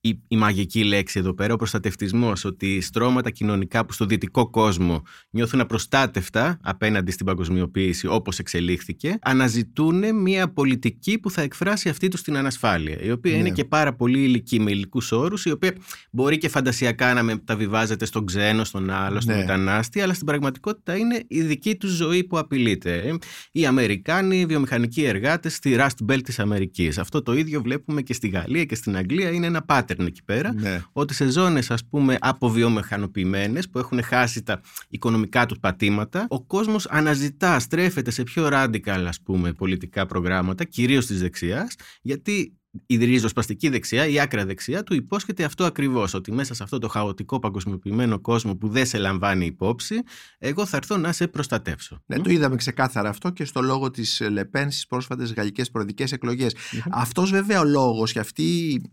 [0.06, 5.04] η, η μαγική λέξη εδώ πέρα, ο προστατευτισμός, ότι στρώματα κοινωνικά που στο δυτικό κόσμο
[5.30, 12.22] νιώθουν απροστάτευτα απέναντι στην παγκοσμιοποίηση όπως εξελίχθηκε, αναζητούν μια πολιτική που θα εκφράσει αυτή τους
[12.22, 13.50] την ανασφάλεια, η οποία είναι ναι.
[13.50, 15.74] και πάρα πολύ υλική με υλικούς όρους, η οποία
[16.12, 19.42] μπορεί και φαντασιακά να μεταβιβάζεται στον ξένο, στον άλλο, στον ναι.
[19.42, 23.18] μετανάστη, αλλά στην πραγματικότητα είναι η δική του ζωή που απειλείται.
[23.52, 26.98] Οι Αμερικάνοι, οι βιομηχανικοί εργάτες στη Rust Belt της Αμερικής.
[26.98, 29.64] Αυτό το ίδιο βλέπουμε και στη Γαλλία και στην Αγγλία, είναι ένα
[29.96, 30.82] πάτερ εκεί πέρα, ναι.
[30.94, 36.88] ότι σε ζώνες ας πούμε αποβιομηχανοποιημένες που έχουν χάσει τα οικονομικά τους πατήματα, ο κόσμος
[36.88, 43.70] αναζητά, στρέφεται σε πιο radical ας πούμε πολιτικά προγράμματα, κυρίως της δεξιάς, γιατί η ριζοσπαστική
[43.70, 46.14] δεξιά, η άκρα δεξιά του υπόσχεται αυτό ακριβώς.
[46.14, 49.96] Ότι μέσα σε αυτό το χαοτικό παγκοσμιοποιημένο κόσμο που δεν σε λαμβάνει υπόψη,
[50.38, 52.02] εγώ θα έρθω να σε προστατεύσω.
[52.06, 56.56] Ναι, το είδαμε ξεκάθαρα αυτό και στο λόγο της Λεπέν στις πρόσφατες γαλλικές προεδρικές εκλογές.
[56.56, 56.88] Mm-hmm.
[56.92, 58.44] Αυτός βέβαια ο λόγος και αυτή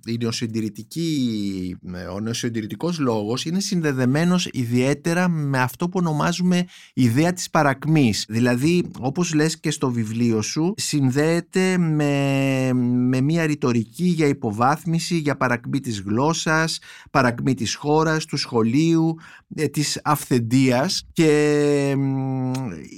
[0.07, 1.77] η νεοσυντηρητική,
[2.15, 6.65] ο νεοσυντηρητικός λόγος είναι συνδεδεμένος ιδιαίτερα με αυτό που ονομάζουμε
[6.95, 8.25] ιδέα της παρακμής.
[8.29, 15.17] Δηλαδή, όπως λες και στο βιβλίο σου, συνδέεται με, με μια ρητορική ρητορική για υποβάθμιση,
[15.17, 16.79] για παρακμή της γλώσσας,
[17.11, 19.17] παρακμή της χώρας, του σχολείου,
[19.55, 21.07] ε, της αυθεντίας.
[21.13, 21.95] Και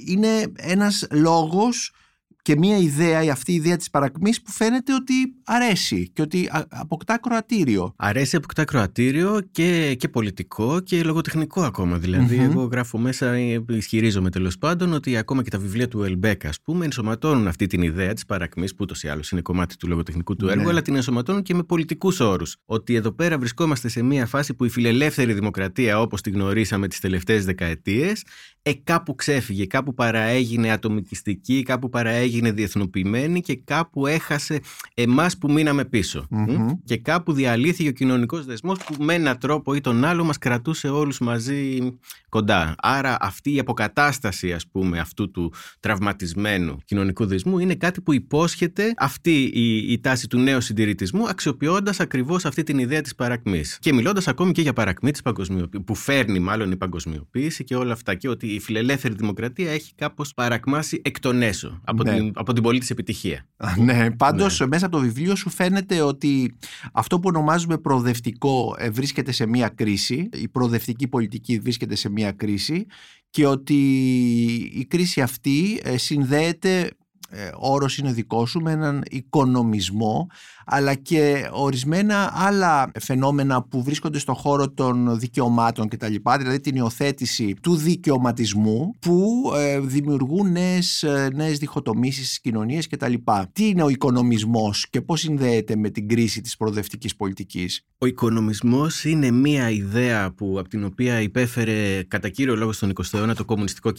[0.06, 1.92] είναι ένας λόγος
[2.42, 5.12] και μια ιδέα, η αυτή η ιδέα της παρακμής που φαίνεται ότι
[5.44, 7.94] αρέσει και ότι αποκτά κροατήριο.
[7.96, 11.98] Αρέσει, αποκτά κροατήριο και, και πολιτικό και λογοτεχνικό ακόμα.
[11.98, 16.48] Δηλαδή, εγώ γράφω μέσα, ε, ισχυρίζομαι τέλος πάντων ότι ακόμα και τα βιβλία του Ελμπέκα,
[16.48, 19.88] ας πούμε, ενσωματώνουν αυτή την ιδέα της παρακμής, που ούτως ή άλλως είναι κομμάτι του
[19.88, 20.68] λογοτεχνικού του έργου, ναι.
[20.68, 22.56] αλλά την ενσωματώνουν και με πολιτικούς όρους.
[22.64, 27.00] Ότι εδώ πέρα βρισκόμαστε σε μια φάση που η φιλελεύθερη δημοκρατία, όπως τη γνωρίσαμε τις
[27.00, 28.24] τελευταίες δεκαετίες,
[28.62, 34.60] ε, κάπου ξέφυγε, κάπου παραέγινε ατομικιστική, κάπου παραέγινε διεθνοποιημένη και κάπου έχασε
[34.94, 35.84] εμάς που μείναμε
[36.84, 40.88] Και κάπου διαλύθηκε ο κοινωνικός δεσμός που με έναν τρόπο ή τον άλλο μας κρατούσε
[40.88, 41.78] όλους μαζί
[42.28, 42.74] κοντά.
[42.78, 48.94] Άρα αυτή η αποκατάσταση, ας πούμε, αυτού του τραυματισμένου κοινωνικού δεσμού είναι κάτι που υπόσχεται
[48.96, 53.78] αυτή η, η τάση του νέου συντηρητισμού, αξιοποιώντας ακριβώς αυτή την ιδέα της παρακμής.
[53.80, 57.92] Και μιλώντας ακόμη και για παρακμή της παγκοσμιοποίησης, που φέρνει μάλλον η παγκοσμιοποίηση και όλα
[57.92, 58.14] αυτά.
[58.14, 62.14] Και ότι η φιλελεύθερη δημοκρατία έχει κάπως παρακμάσει εκ των έσω από, ναι.
[62.14, 63.46] την, από την πολίτη επιτυχία.
[63.78, 64.66] ναι, πάντως ναι.
[64.66, 66.56] μέσα από το βιβλίο σου φαίνεται ότι
[66.92, 72.32] αυτό που ονομάζουμε προοδευτικό ε, βρίσκεται σε μία κρίση, η προοδευτική πολιτική βρίσκεται σε μία
[72.32, 72.86] κρίση
[73.30, 73.74] και ότι
[74.74, 76.90] η κρίση αυτή ε, συνδέεται
[77.34, 80.26] ε, όρος είναι δικό σου με έναν οικονομισμό
[80.66, 86.14] αλλά και ορισμένα άλλα φαινόμενα που βρίσκονται στον χώρο των δικαιωμάτων κτλ.
[86.38, 93.14] Δηλαδή την υιοθέτηση του δικαιωματισμού που ε, δημιουργούν νέες, ε, νέες διχοτομήσεις στις κοινωνίες κτλ.
[93.52, 99.04] Τι είναι ο οικονομισμός και πώς συνδέεται με την κρίση της προοδευτικής πολιτικής; Ο οικονομισμός
[99.04, 103.44] είναι μία ιδέα που, από την οποία υπέφερε κατά κύριο λόγο στον 20ο αιώνα το
[103.44, 103.92] κομμουνιστικό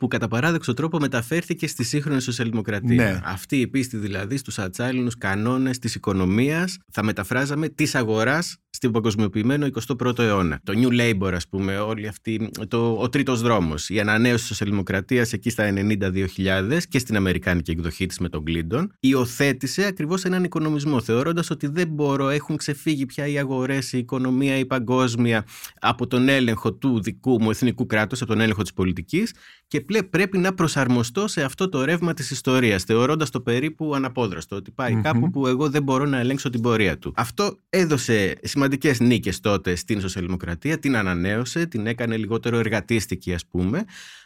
[0.00, 3.12] που κατά παράδοξο τρόπο μεταφέρθηκε στη στη σύγχρονη σοσιαλδημοκρατία.
[3.12, 3.20] Ναι.
[3.24, 9.66] Αυτή η πίστη δηλαδή στους ατσάλινους κανόνες της οικονομίας, θα μεταφράζαμε της αγοράς στην παγκοσμιοποιημένο
[9.86, 10.60] 21ο αιώνα.
[10.64, 15.32] Το New Labour, ας πούμε, όλη αυτή, το, ο τρίτος δρόμος, η ανανέωση τη σοσιαλδημοκρατίας
[15.32, 21.00] εκεί στα 92.000 και στην Αμερικάνικη εκδοχή της με τον Κλίντον, υιοθέτησε ακριβώς έναν οικονομισμό,
[21.00, 25.44] θεωρώντας ότι δεν μπορώ, έχουν ξεφύγει πια οι αγορές, η οικονομία, η παγκόσμια
[25.80, 29.34] από τον έλεγχο του δικού μου εθνικού κράτους, από τον έλεγχο της πολιτικής
[29.66, 34.56] και πλέ, πρέπει να προσαρμοστώ σε αυτό το ρεύμα της ιστορίας, θεωρώντας το περίπου αναπόδραστο,
[34.56, 37.12] ότι πάει κάπου που εγώ δεν μπορώ να ελέγξω την πορεία του.
[37.16, 38.34] Αυτό έδωσε
[38.64, 43.84] σημαντικές νίκες τότε στην σοσιαλδημοκρατία, την ανανέωσε, την έκανε λιγότερο εργατίστικη, ας πούμε.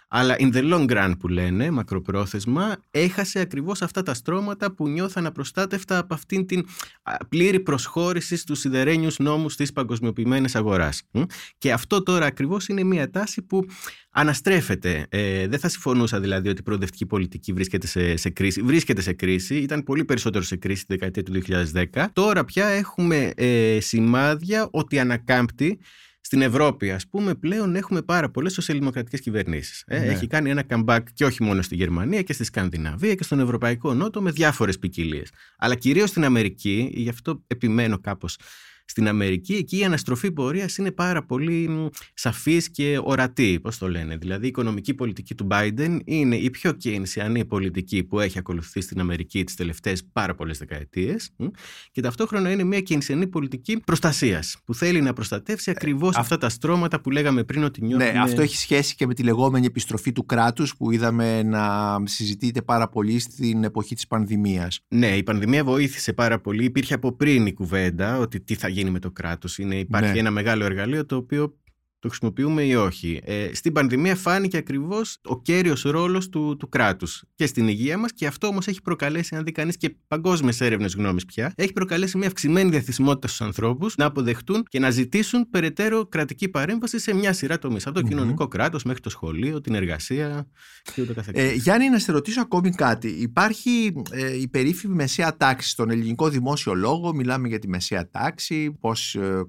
[0.08, 5.26] Αλλά in the long run που λένε, μακροπρόθεσμα, έχασε ακριβώς αυτά τα στρώματα που νιώθαν
[5.26, 6.66] απροστάτευτα από αυτήν την
[7.28, 11.02] πλήρη προσχώρηση στους σιδερένιους νόμους της παγκοσμιοποιημένης αγοράς.
[11.58, 13.66] Και αυτό τώρα ακριβώς είναι μια τάση που
[14.10, 15.06] αναστρέφεται.
[15.08, 18.62] Ε, δεν θα συμφωνούσα δηλαδή ότι η προοδευτική πολιτική βρίσκεται σε, σε κρίση.
[18.62, 19.56] Βρίσκεται σε κρίση.
[19.56, 21.42] Ήταν πολύ περισσότερο σε κρίση τη δεκαετία του
[21.92, 22.06] 2010.
[22.12, 25.78] Τώρα πια έχουμε ε, σημάδια ότι ανακάμπτει
[26.28, 29.84] στην Ευρώπη, ας πούμε, πλέον έχουμε πάρα πολλές σοσιαλδημοκρατικές κυβερνήσεις.
[29.86, 30.04] Ε, ναι.
[30.04, 33.94] Έχει κάνει ένα comeback και όχι μόνο στη Γερμανία και στη Σκανδιναβία και στον Ευρωπαϊκό
[33.94, 35.30] Νότο με διάφορες ποικιλίες.
[35.58, 38.38] Αλλά κυρίως στην Αμερική, γι' αυτό επιμένω κάπως
[38.90, 44.16] στην Αμερική, εκεί η αναστροφή πορείας είναι πάρα πολύ σαφής και ορατή, πώς το λένε.
[44.16, 49.00] Δηλαδή, η οικονομική πολιτική του Biden είναι η πιο κίνησιανή πολιτική που έχει ακολουθεί στην
[49.00, 51.30] Αμερική τις τελευταίες πάρα πολλές δεκαετίες.
[51.90, 56.48] Και ταυτόχρονα είναι μια κίνησιανή πολιτική προστασίας, που θέλει να προστατεύσει ακριβώς ε, αυτά τα
[56.48, 58.12] στρώματα που λέγαμε πριν ότι νιώθουν.
[58.12, 62.62] Ναι, αυτό έχει σχέση και με τη λεγόμενη επιστροφή του κράτους που είδαμε να συζητείται
[62.62, 64.80] πάρα πολύ στην εποχή της πανδημίας.
[64.88, 66.64] Ναι, η πανδημία βοήθησε πάρα πολύ.
[66.64, 69.58] Υπήρχε από πριν η κουβέντα ότι τι θα γίνει με το κράτος.
[69.58, 70.18] Είναι, υπάρχει ναι.
[70.18, 71.54] ένα μεγάλο εργαλείο το οποίο
[71.98, 73.20] το χρησιμοποιούμε ή όχι.
[73.24, 78.12] Ε, στην πανδημία φάνηκε ακριβώς ο κέριος ρόλος του, του κράτους και στην υγεία μας
[78.12, 82.18] και αυτό όμως έχει προκαλέσει, αν δει κανείς και παγκόσμιες έρευνες γνώμης πια, έχει προκαλέσει
[82.18, 87.32] μια αυξημένη διαθυσιμότητα στους ανθρώπους να αποδεχτούν και να ζητήσουν περαιτέρω κρατική παρέμβαση σε μια
[87.32, 87.86] σειρά τομείς.
[87.86, 88.08] Από το mm-hmm.
[88.08, 90.48] κοινωνικό κράτος μέχρι το σχολείο, την εργασία
[90.94, 91.50] και ούτω καθεξής.
[91.50, 93.08] Ε, Γιάννη, να σε ρωτήσω ακόμη κάτι.
[93.08, 98.76] Υπάρχει ε, η περίφημη μεσαία τάξη στον ελληνικό δημόσιο λόγο; Μιλάμε για τη μεσαία τάξη,
[98.80, 99.44] πώς ε,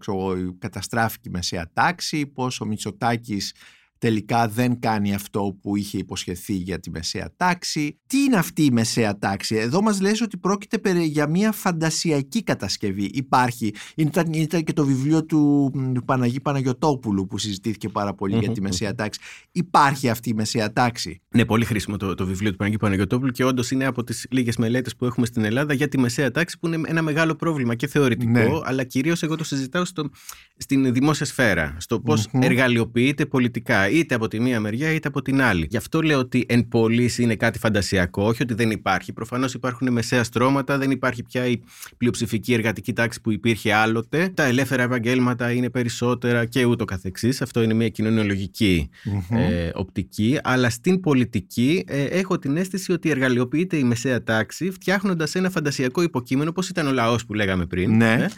[0.60, 3.54] καταστράφηκε η μεσαία τάξη, πώς ο Μητσοτάκης
[4.00, 8.00] τελικά δεν κάνει αυτό που είχε υποσχεθεί για τη μεσαία τάξη.
[8.08, 13.04] Τι είναι αυτή η μεσαία τάξη; Εδώ μας λες ότι πρόκειται για μια φαντασιακή κατασκευή.
[13.04, 13.74] Υπάρχει.
[13.96, 15.72] Ήταν, ήταν και το βιβλίο του
[16.06, 19.20] Παναγί Παναγιωτόπουλου που συζητήθηκε πάρα για τη μεσαία τάξη.
[19.52, 23.44] Υπάρχει αυτή η μεσαία τάξη; Ναι, πολύ χρήσιμο το, το βιβλίο του Παναγί Παναγιωτόπουλου και
[23.44, 26.68] όντως είναι από τις λίγες μελέτες που έχουμε στην Ελλάδα για τη μεσαία τάξη που
[26.68, 28.60] είναι ένα μεγάλο πρόβλημα και θεωρητικό, ναι.
[28.64, 30.10] αλλά κυρίως εγώ το συζητάω στο,
[30.58, 31.76] στην δημόσια σφαίρα.
[31.80, 35.68] Στο πώς εργαλειοποιείται πολιτικά είτε από τη μία μεριά είτε από την άλλη.
[35.70, 39.14] Γι' αυτό λέω ότι εν πωλής είναι κάτι φαντασιακό, όχι ότι δεν υπάρχει.
[39.14, 41.62] Προφανώς υπάρχουν μεσαία στρώματα, δεν υπάρχει πια η
[41.98, 44.32] πλειοψηφική εργατική τάξη που υπήρχε άλλοτε.
[44.34, 47.42] Τα ελεύθερα επαγγέλματα είναι περισσότερα και ούτω καθεξής.
[47.42, 48.90] Αυτό είναι μια κοινωνιολογικη
[49.30, 50.40] ε, οπτική.
[50.44, 56.02] Αλλά στην πολιτική ε, έχω την αίσθηση ότι εργαλειοποιείται η μεσαία τάξη φτιάχνοντας ένα φαντασιακό
[56.02, 57.96] υποκείμενο, όπως ήταν ο λαός που λέγαμε πριν.
[57.96, 58.14] Ναι.
[58.14, 58.30] Ε,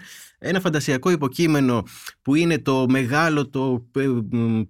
[0.43, 1.84] ένα φαντασιακό υποκείμενο
[2.21, 4.08] που είναι το μεγάλο, το ε,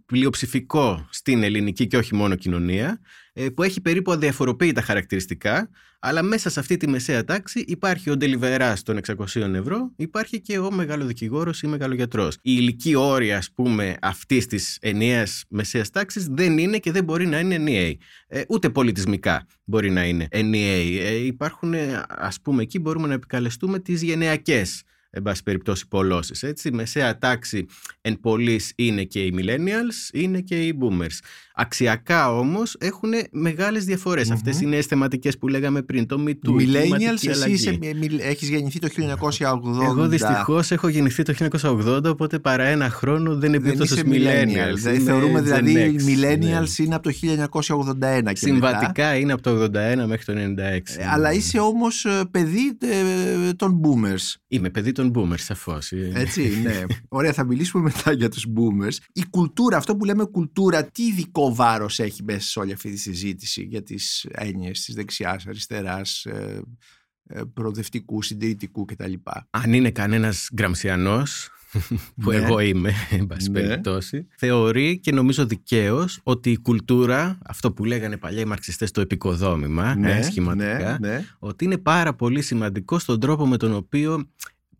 [0.05, 2.99] πλειοψηφικό στην ελληνική και όχι μόνο κοινωνία,
[3.34, 8.17] ε, που έχει περίπου αδιαφοροποίητα χαρακτηριστικά, αλλά μέσα σε αυτή τη μεσαία τάξη υπάρχει ο
[8.17, 12.27] ντελιβερά των 600 ευρώ, υπάρχει και ο μεγάλο δικηγόρο ή μεγάλο γιατρό.
[12.27, 17.27] Η ηλική όρια, ας πούμε, αυτής της ενιαίας μεσαίας τάξης δεν είναι και δεν μπορεί
[17.27, 17.93] να είναι ενιαία.
[18.27, 21.07] Ε, ούτε πολιτισμικά μπορεί να είναι ενιαία.
[21.07, 21.73] Ε, υπάρχουν,
[22.07, 26.43] ας πούμε, εκεί μπορούμε να επικαλεστούμε τις γενεακές εν πάση περιπτώσει πολλώσεις.
[26.43, 26.71] Έτσι.
[26.71, 27.65] Μεσαία τάξη
[28.02, 31.17] εν πολλής είναι και οι millennials, είναι και οι boomers.
[31.56, 34.30] Αξιακά όμως έχουν μεγάλες διαφορές.
[34.30, 34.34] Mm-hmm.
[34.34, 36.06] Αυτές είναι θεματικές που λέγαμε πριν.
[36.06, 37.80] Το Me Too, millennials, εσύ είσαι,
[38.19, 39.84] έχεις γεννηθεί το 1980.
[39.84, 44.78] Εγώ δυστυχώς έχω γεννηθεί το 1980, οπότε παρά ένα χρόνο δεν είναι στους millennials.
[44.78, 46.86] Δεν θεωρούμε δηλαδή οι millennials ναι.
[46.86, 47.15] είναι από το
[47.62, 49.15] 1981 και Συμβατικά μετά.
[49.15, 49.69] είναι από το 81
[50.08, 50.58] μέχρι το 96.
[50.97, 54.36] Ε, αλλά είσαι όμως ε, παιδί ε, των boomers.
[54.47, 55.92] Είμαι παιδί των boomers, σαφώς.
[55.92, 56.84] Έτσι, ναι.
[57.08, 58.96] Ωραία, θα μιλήσουμε μετά για τους boomers.
[59.14, 62.98] Η κουλτούρα, αυτό που λέμε κουλτούρα, τι ειδικό βάρος έχει μέσα σε όλη αυτή τη
[62.98, 66.62] συζήτηση για τις έννοιες της δεξιάς, αριστεράς, ε,
[67.28, 69.14] ε, προοδευτικού, συντηρητικού κτλ.
[69.50, 71.50] Αν είναι κανένας γκραμσιανός,
[72.22, 72.36] που ναι.
[72.36, 73.62] εγώ είμαι, εν πάση ναι.
[73.62, 79.02] περιπτώσει, θεωρεί και νομίζω δικαίως ότι η κουλτούρα, αυτό που λέγανε παλιά οι μαρξιστές το
[79.02, 81.26] επικοδόμημα, ναι, ε, σχηματικά, ναι, ναι.
[81.40, 84.30] ότι είναι πάρα πολύ σημαντικό στον τρόπο με τον οποίο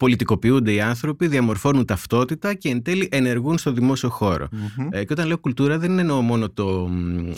[0.02, 4.48] πολιτικοποιούνται οι άνθρωποι, διαμορφώνουν ταυτότητα και εν τέλει ενεργούν στο δημόσιο χώρο.
[4.90, 6.90] Ε, και όταν λέω κουλτούρα δεν εννοώ μόνο το,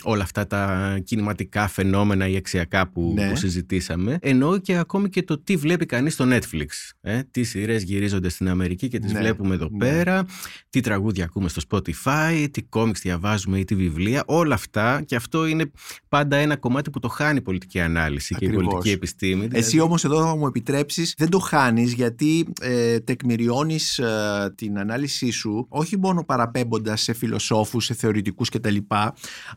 [0.03, 3.29] όλα αυτά τα κινηματικά φαινόμενα ή αξιακά που, Ναι.
[3.29, 4.17] που συζητήσαμε.
[4.21, 6.65] Εννοώ και ακόμη και το τι βλέπει κανείς στο Netflix.
[7.01, 9.77] Ε, τι σειρές γυρίζονται στην Αμερική και τις Ναι, βλέπουμε εδώ ναι.
[9.77, 10.25] πέρα,
[10.69, 14.23] τι τραγούδια ακούμε στο Spotify, τι κόμιξ διαβάζουμε ή τι βιβλία.
[14.25, 15.71] Όλα αυτά και αυτό είναι
[16.09, 18.67] πάντα ένα κομμάτι που το χάνει η πολιτική ανάλυση και η Ακριβώς.
[18.67, 19.41] πολιτική επιστήμη.
[19.43, 24.79] Εσύ Δηλαδή, όμως εδώ θα μου επιτρέψεις δεν το χάνεις γιατί ε, τεκμηριώνεις ε, την
[24.79, 28.77] ανάλυση σου όχι μόνο παραπέμποντας σε φιλοσόφους, σε θεωρητικούς κτλ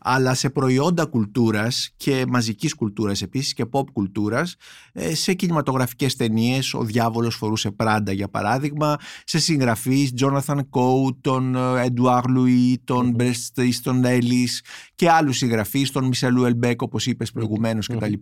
[0.01, 4.55] αλλά σε προϊόντα κουλτούρας και μαζικής κουλτούρας επίσης και pop κουλτούρας
[4.93, 11.55] ε, σε κινηματογραφικές ταινίες ο διάβολος φορούσε πράντα για παράδειγμα σε συγγραφείς Jonathan Coe, τον
[11.55, 14.51] ε, Edouard Louis, τον Bret Easton Ellis
[14.95, 18.13] και άλλους συγγραφείς, τον Μισελού Ελμπέκ όπως είπες προηγουμένως κτλ.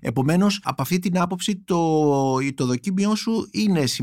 [0.00, 4.01] Επομένως από αυτή την άποψη το, το δοκίμιό σου είναι σημαντικό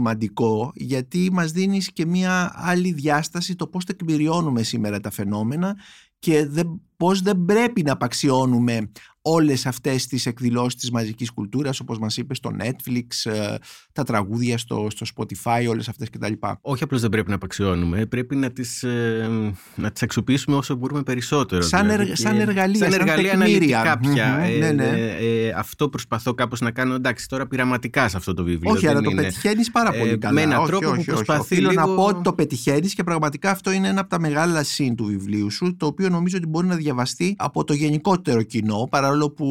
[0.74, 5.78] γιατί μας δίνεις και μια άλλη διάσταση το πώς τεκμηριώνουμε σήμερα τα φαινόμενα
[6.20, 12.00] και δεν, πώς δεν πρέπει να απαξιώνουμε όλες αυτές τις εκδηλώσεις της μαζικής κουλτούρας όπως
[12.00, 13.56] μας είπες στο Netflix, ε,
[13.94, 16.34] τα τραγούδια στο, στο Spotify, όλες αυτές κτλ.
[16.62, 19.30] Όχι απλώς δεν πρέπει να απαξιώνουμε, πρέπει να τις, ε,
[19.76, 21.62] να τις αξιοποιήσουμε όσο μπορούμε περισσότερο.
[21.62, 23.80] Σαν δηλαδή, εργ- και- σαν εργαλεία, σαν σαν εργαλεία τεκμήρια.
[23.80, 24.36] αναλυτικά πια.
[24.38, 24.88] Μμμ, Ε, ναι, ναι.
[24.90, 28.72] ε, ε, αυτό προσπαθώ κάπως να κάνω, εντάξει, τώρα πειραματικά σε αυτό το βιβλίο.
[28.72, 30.42] Όχι, δεν αλλά το είναι- πετυχαίνεις πάρα Ε, πολύ με καλά.
[30.42, 31.24] έναν όχι, τρόπο όχι, που όχι.
[31.24, 34.20] προσπαθεί Οφείλω να λίγο- πω ότι το πετυχαίνεις και πραγματικά αυτό είναι ένα από τα
[34.20, 38.44] μεγάλα συν του βιβλίου σου, το οποίο νομίζω ότι μπορεί να διαβαστεί από το γενικότερο
[38.44, 39.48] κοινό, παρόλο που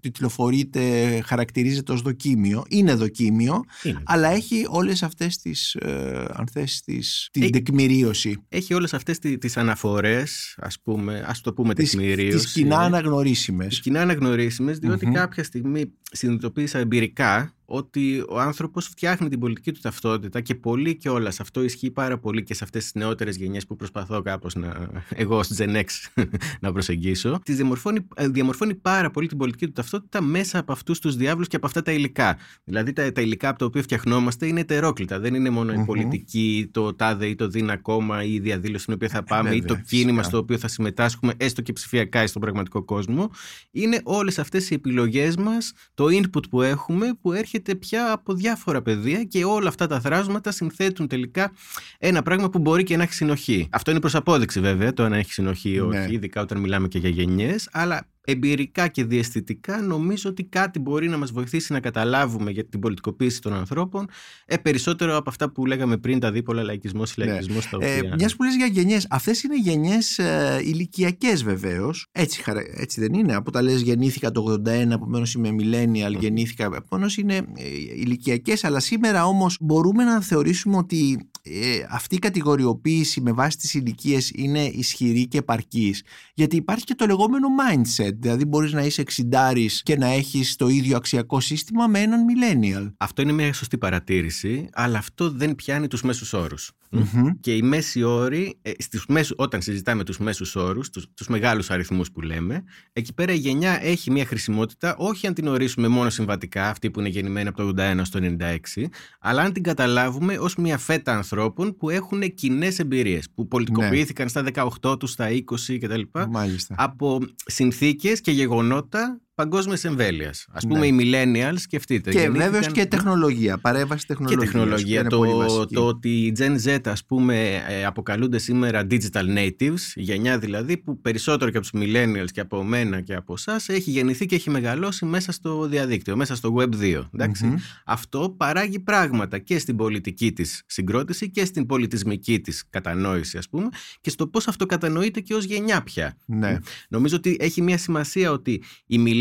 [0.00, 0.80] τιτλοφορείται,
[1.24, 2.64] χαρακτηρίζεται ως δοκίμιο.
[2.68, 4.02] Είναι δοκίμιο, Είναι.
[4.04, 8.44] αλλά έχει όλες αυτές τις, ε, αν θες, τις, την Ε, τεκμηρίωση.
[8.48, 12.44] Έχει όλες αυτές τι- τις αναφορές, ας πούμε, ας το πούμε Τις, τεκμηρίωση.
[12.44, 13.80] τις κοινά Τις αναγνωρίσιμες.
[13.80, 15.12] κοινά αναγνωρίσιμες, διότι Μμμ.
[15.14, 21.08] κάποια στιγμή συνειδητοποίησα εμπειρικά ότι ο άνθρωπος φτιάχνει την πολιτική του ταυτότητα και πολύ και
[21.08, 21.40] όλας.
[21.40, 25.36] Αυτό ισχύει πάρα πολύ και σε αυτές τις νεότερες γενιές που προσπαθώ κάπως να, εγώ
[25.36, 25.84] ως Gen X
[26.60, 27.38] να προσεγγίσω.
[27.44, 31.48] Τις διαμορφώνει, ε, διαμορφώνει πάρα πολύ την πολιτική του ταυτότητα μέσα από αυτούς τους διάβλους
[31.48, 32.36] και από αυτά τα υλικά.
[32.64, 35.18] Δηλαδή τα, τα υλικά από τα οποία φτιαχνόμαστε είναι ετερόκλητα.
[35.18, 35.84] Δεν είναι μόνο η Μμμ.
[35.84, 39.60] πολιτική, το τάδε ή το δίνα κόμμα ή η διαδήλωση στην οποία θα πάμε ή
[39.60, 40.28] το βέβαια, κίνημα φυσικά.
[40.28, 43.30] στο οποίο θα συμμετάσχουμε έστω και ψηφιακά στον πραγματικό κόσμο.
[43.70, 48.82] Είναι όλες αυτές οι επιλογές μας, το input που έχουμε που έρχεται πια από διάφορα
[48.82, 51.52] πεδία και όλα αυτά τα θράσματα συνθέτουν τελικά
[51.98, 53.68] ένα πράγμα που μπορεί και να έχει συνοχή.
[53.70, 56.06] Αυτό είναι προς απόδειξη βέβαια το αν έχει συνοχή ή όχι, Ναι.
[56.10, 61.16] ειδικά όταν μιλάμε και για γενιές, αλλά εμπειρικά και διαισθητικά νομίζω ότι κάτι μπορεί να
[61.16, 64.06] μας βοηθήσει να καταλάβουμε για την πολιτικοποίηση των ανθρώπων
[64.46, 68.14] ε, περισσότερο από αυτά που λέγαμε πριν τα δίπολα λαϊκισμός, λαϊκισμός τα Ε, οποία...
[68.18, 72.06] Μιας που λες για γενιές, αυτές είναι γενιές ε, ηλικιακές βεβαίως.
[72.12, 73.34] Έτσι, χαρα- έτσι δεν είναι.
[73.34, 76.64] Από τα λες γεννήθηκα το 81, επομένως είμαι millennial, γεννήθηκα.
[76.76, 83.20] Επομένως είναι ε, ηλικιακές, αλλά σήμερα όμως μπορούμε να θεωρήσουμε ότι ε, αυτή η κατηγοριοποίηση
[83.20, 86.02] με βάση τις ηλικίες είναι ισχυρή και επαρκής;
[86.34, 88.14] Γιατί υπάρχει και το λεγόμενο mindset.
[88.14, 92.92] Δηλαδή μπορείς να είσαι 60 και να έχεις το ίδιο αξιακό σύστημα με έναν millennial.
[92.96, 96.72] Αυτό είναι μια σωστή παρατήρηση, αλλά αυτό δεν πιάνει τους μέσους όρους.
[96.92, 97.28] Μμμ.
[97.40, 101.70] Και οι μέσοι όροι, ε, στους μέσους, όταν συζητάμε τους μέσους όρους, τους, τους μεγάλους
[101.70, 106.10] αριθμούς που λέμε, εκεί πέρα η γενιά έχει μια χρησιμότητα, όχι αν την ορίσουμε μόνο
[106.10, 108.88] συμβατικά, αυτή που είναι γεννημένη από το 81 στο 96,
[109.20, 114.44] αλλά αν την καταλάβουμε ως μια φέτα ανθρώπων που έχουν κοινές εμπειρίες, που πολιτικοποιήθηκαν στα
[114.82, 116.00] 18 τους, στα 20 κτλ.
[116.30, 116.74] Μάλιστα.
[116.78, 120.34] από συνθήκες και γεγονότα παγκόσμια εμβέλεια.
[120.52, 120.86] Α πούμε, Ναι.
[120.86, 122.10] οι millennials, σκεφτείτε.
[122.10, 124.44] Και γεννήθηκαν- βέβαια και τεχνολογία, παρέμβαση και τεχνολογίας.
[124.52, 125.04] τεχνολογία.
[125.04, 125.74] που είναι πολύ Το, βασική.
[125.74, 130.76] το ότι οι Gen Z, ας πούμε, ε, αποκαλούνται σήμερα digital natives, η γενιά δηλαδή
[130.76, 134.34] που περισσότερο και από τους millennials και από μένα και από εσάς έχει γεννηθεί και
[134.34, 137.08] έχει μεγαλώσει μέσα στο διαδίκτυο, μέσα στο Web 2.
[137.14, 137.46] εντάξει.
[137.46, 137.54] Μμμ.
[137.84, 143.68] Αυτό παράγει πράγματα και στην πολιτική της συγκρότηση και στην πολιτισμική της κατανόηση, ας πούμε,
[144.00, 146.16] και στο πώς αυτό κατανοείται και ως γενιά πια.
[146.26, 146.58] Ναι.
[146.88, 149.20] Νομίζω ότι έχει μια σημασία ότι οι millennials,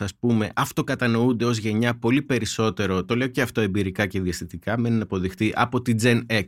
[0.00, 4.96] ας πούμε, αυτοκατανοούνται ως γενιά πολύ περισσότερο, το λέω και αυτό εμπειρικά και διαστητικά, μένει
[4.96, 6.44] να αποδειχτεί, από τη Gen X,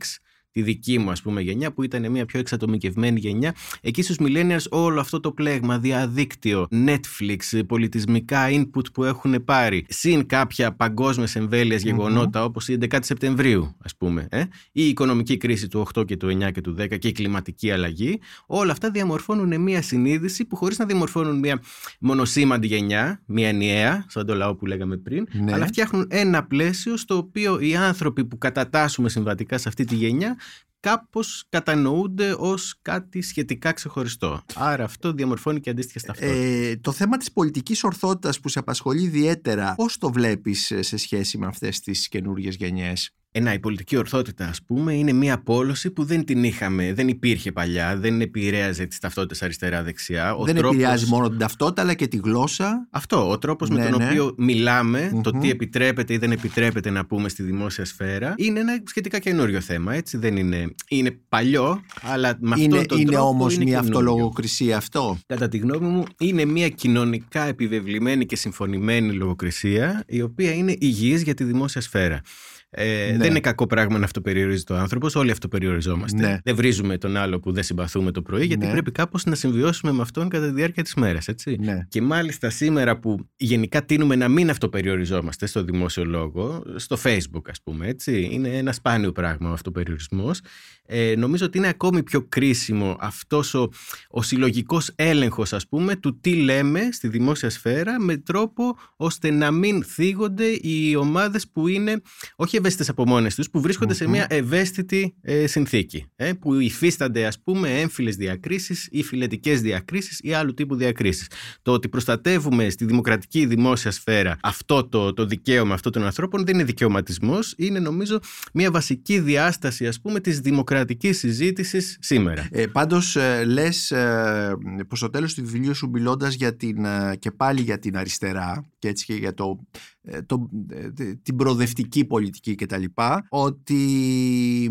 [0.55, 4.63] τη δική μου ας πούμε γενιά που ήταν μια πιο εξατομικευμένη γενιά εκεί στους millennials
[4.69, 11.83] όλο αυτό το πλέγμα διαδίκτυο, Netflix, πολιτισμικά input που έχουν πάρει συν κάποια παγκόσμιες εμβέλειες
[11.83, 16.37] γεγονότα όπως η 11η Σεπτεμβρίου ας πούμε ε; η οικονομική κρίση του 8 και του
[16.43, 20.77] 9 και του 10 και η κλιματική αλλαγή όλα αυτά διαμορφώνουν μια συνείδηση που χωρίς
[20.77, 21.61] να διαμορφώνουν μια
[21.99, 25.53] μονοσήμαντη γενιά, μια ενιαία σαν το λαό που λέγαμε πριν Ναι.
[25.53, 30.37] αλλά φτιάχνουν ένα πλαίσιο στο οποίο οι άνθρωποι που κατατάσσουμε συμβατικά σε αυτή τη γενιά
[30.85, 34.43] κάπως κατανοούνται ως κάτι σχετικά ξεχωριστό.
[34.55, 36.69] Άρα αυτό διαμορφώνει και αντίστοιχε ταυτότητες.
[36.71, 40.97] Ε, το θέμα της πολιτικής ορθότητας που σε απασχολεί ιδιαίτερα, πώς το βλέπεις ε, σε
[40.97, 45.33] σχέση με αυτές τις καινούργιες γενιές; Ε, να, η πολιτική ορθότητα, ας πούμε, είναι μια
[45.33, 50.35] απόλωση που δεν την είχαμε, δεν υπήρχε παλιά, δεν επηρέαζε τις ταυτότητες αριστερά-δεξιά.
[50.45, 50.75] δεν τρόπος...
[50.75, 52.87] επηρεάζει μόνο την ταυτότητα, αλλά και τη γλώσσα.
[52.91, 53.29] Αυτό.
[53.29, 54.05] Ο τρόπος με ναι, τον ναι.
[54.05, 58.81] οποίο μιλάμε, το τι επιτρέπεται ή δεν επιτρέπεται να πούμε στη δημόσια σφαίρα, είναι ένα
[58.85, 59.93] σχετικά καινούριο θέμα.
[59.93, 60.17] Έτσι.
[60.17, 63.27] Δεν είναι, είναι παλιό, αλλά με είναι, τον είναι τρόπο.
[63.27, 65.17] Όμως μια αυτολογοκρισία αυτό.
[65.25, 71.21] Κατά τη γνώμη μου, είναι μια κοινωνικά επιβεβλημένη και συμφωνημένη λογοκρισία, η οποία είναι υγιής
[71.21, 72.21] για τη δημόσια σφαίρα.
[72.69, 73.17] Ε, ναι.
[73.17, 75.15] Δεν είναι κακό πράγμα να αυτοπεριορίζεται ο άνθρωπος.
[75.15, 76.17] Όλοι αυτοπεριοριζόμαστε.
[76.17, 76.37] Ναι.
[76.43, 78.71] Δεν βρίζουμε τον άλλο που δεν συμπαθούμε το πρωί, γιατί ναι.
[78.71, 81.27] πρέπει κάπως να συμβιώσουμε με αυτόν κατά τη διάρκεια της μέρας.
[81.59, 81.85] Ναι.
[81.87, 87.61] Και μάλιστα σήμερα που γενικά τίνουμε να μην αυτοπεριοριζόμαστε στο δημόσιο λόγο, στο Facebook, ας
[87.63, 88.29] πούμε, έτσι.
[88.31, 90.39] Είναι ένα σπάνιο πράγμα ο αυτοπεριορισμός.
[90.87, 93.69] Ε, νομίζω ότι είναι ακόμη πιο κρίσιμο αυτός ο,
[94.09, 99.51] ο συλλογικός έλεγχος, ας πούμε, του τι λέμε στη δημόσια σφαίρα με τρόπο ώστε να
[99.51, 102.01] μην θίγονται οι ομάδες που είναι
[102.35, 106.05] όχι ευαίσθητες από μόνες τους, που βρισκονται σε μια ευαίσθητη ε, συνθήκη.
[106.15, 111.27] Ε, που υφίστανται, ας πούμε, έμφυλες διακρίσεις ή φιλετικές διακρίσεις ή άλλου τύπου διακρίσεις.
[111.61, 116.53] Το ότι προστατεύουμε στη δημοκρατική δημόσια σφαίρα αυτό το, το δικαίωμα αυτών των ανθρώπων δεν
[116.53, 118.19] είναι δικαιωματισμός, είναι νομίζω
[118.53, 122.47] μια βασική διάσταση, ας πούμε, της δημοκρατικής συζήτησης σήμερα.
[122.51, 124.55] Ε, Πάντως, ε, λες ε,
[124.87, 129.05] προ το τέλος του βιβλίου σου, μιλώντας ε, και πάλι για την αριστερά και έτσι
[129.05, 129.94] και για το ε,
[130.25, 132.83] το, ε, την προοδευτική πολιτική κτλ.
[133.29, 134.69] ότι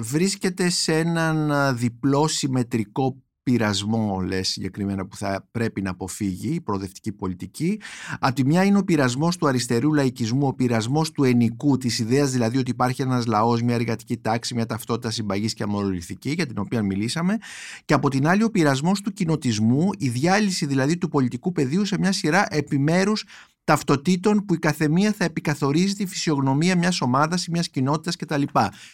[0.00, 3.16] βρίσκεται σε έναν διπλό συμμετρικό
[3.50, 7.80] πειρασμό, λες συγκεκριμένα, που θα πρέπει να αποφύγει η προοδευτική πολιτική.
[8.18, 12.30] Από τη μια είναι ο πειρασμός του αριστερού λαϊκισμού, ο πειρασμός του ενικού, της ιδέας
[12.30, 16.58] δηλαδή ότι υπάρχει ένας λαός, μια εργατική τάξη, μια ταυτότητα συμπαγής και αμοροληθική, για την
[16.58, 17.36] οποία μιλήσαμε.
[17.84, 21.98] Και από την άλλη ο πειρασμός του κοινοτισμού, η διάλυση δηλαδή του πολιτικού πεδίου σε
[21.98, 23.24] μια σειρά επιμέρους
[23.66, 28.42] ταυτοτήτων που η καθεμία θα επικαθορίζει τη φυσιογνωμία μιας ομάδας ή μιας κοινότητας κτλ.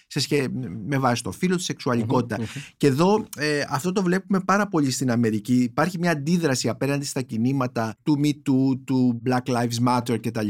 [0.06, 0.48] Σε σχέ...
[0.86, 2.38] με βάση το φύλλο, τη σεξουαλικοτητα
[2.76, 5.54] Και εδώ ε, αυτό το βλέπουμε πάρα πολύ στην Αμερική.
[5.54, 10.48] Υπάρχει μια αντίδραση απέναντι στα κινήματα του Me Too, του Black Lives Matter κτλ.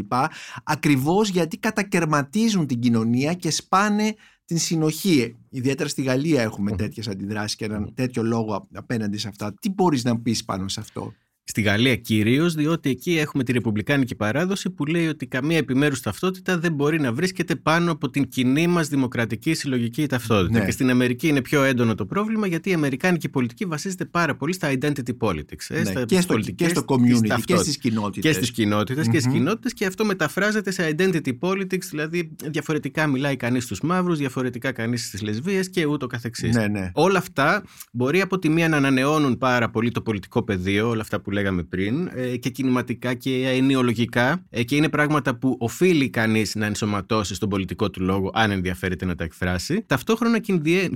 [0.64, 4.14] Ακριβώς γιατί κατακαιρματίζουν την κοινωνία και σπάνε
[4.44, 5.36] την συνοχή.
[5.50, 9.54] Ιδιαίτερα στη Γαλλία έχουμε τέτοιες αντιδράσεις και έναν τέτοιο λόγο απέναντι σε αυτά.
[9.60, 11.12] Τι μπορείς να πεις πάνω σε αυτό;
[11.44, 16.58] Στη Γαλλία κυρίως, διότι εκεί έχουμε τη ρεπουμπλικάνικη παράδοση που λέει ότι καμία επιμέρους ταυτότητα
[16.58, 20.58] δεν μπορεί να βρίσκεται πάνω από την κοινή μας δημοκρατική συλλογική ταυτότητα.
[20.58, 20.64] Ναι.
[20.64, 24.52] Και στην Αμερική είναι πιο έντονο το πρόβλημα γιατί η αμερικάνικη πολιτική βασίζεται πάρα πολύ
[24.52, 25.66] στα identity politics.
[25.68, 25.84] Ε, ναι.
[25.84, 28.22] στα και, στο, και στο community και στις κοινότητες.
[28.22, 33.36] Και στις κοινότητες και στις κοινότητες και αυτό μεταφράζεται σε identity politics, δηλαδή διαφορετικά μιλάει
[33.36, 36.54] κανείς στους μαύρους, διαφορετικά κανείς στις λεσβείε και ούτω καθεξής.
[36.54, 36.90] Ναι, ναι.
[36.94, 41.20] Όλα αυτά μπορεί από τη μία να ανανεώνουν πάρα πολύ το πολιτικό πεδίο, όλα αυτά
[41.20, 46.54] που λέγαμε πριν, ε, και κινηματικά και ενοιολογικά ε, και είναι πράγματα που οφείλει κανείς
[46.54, 49.84] να ενσωματώσει στον πολιτικό του λόγο, αν ενδιαφέρεται να τα εκφράσει.
[49.86, 50.38] Ταυτόχρονα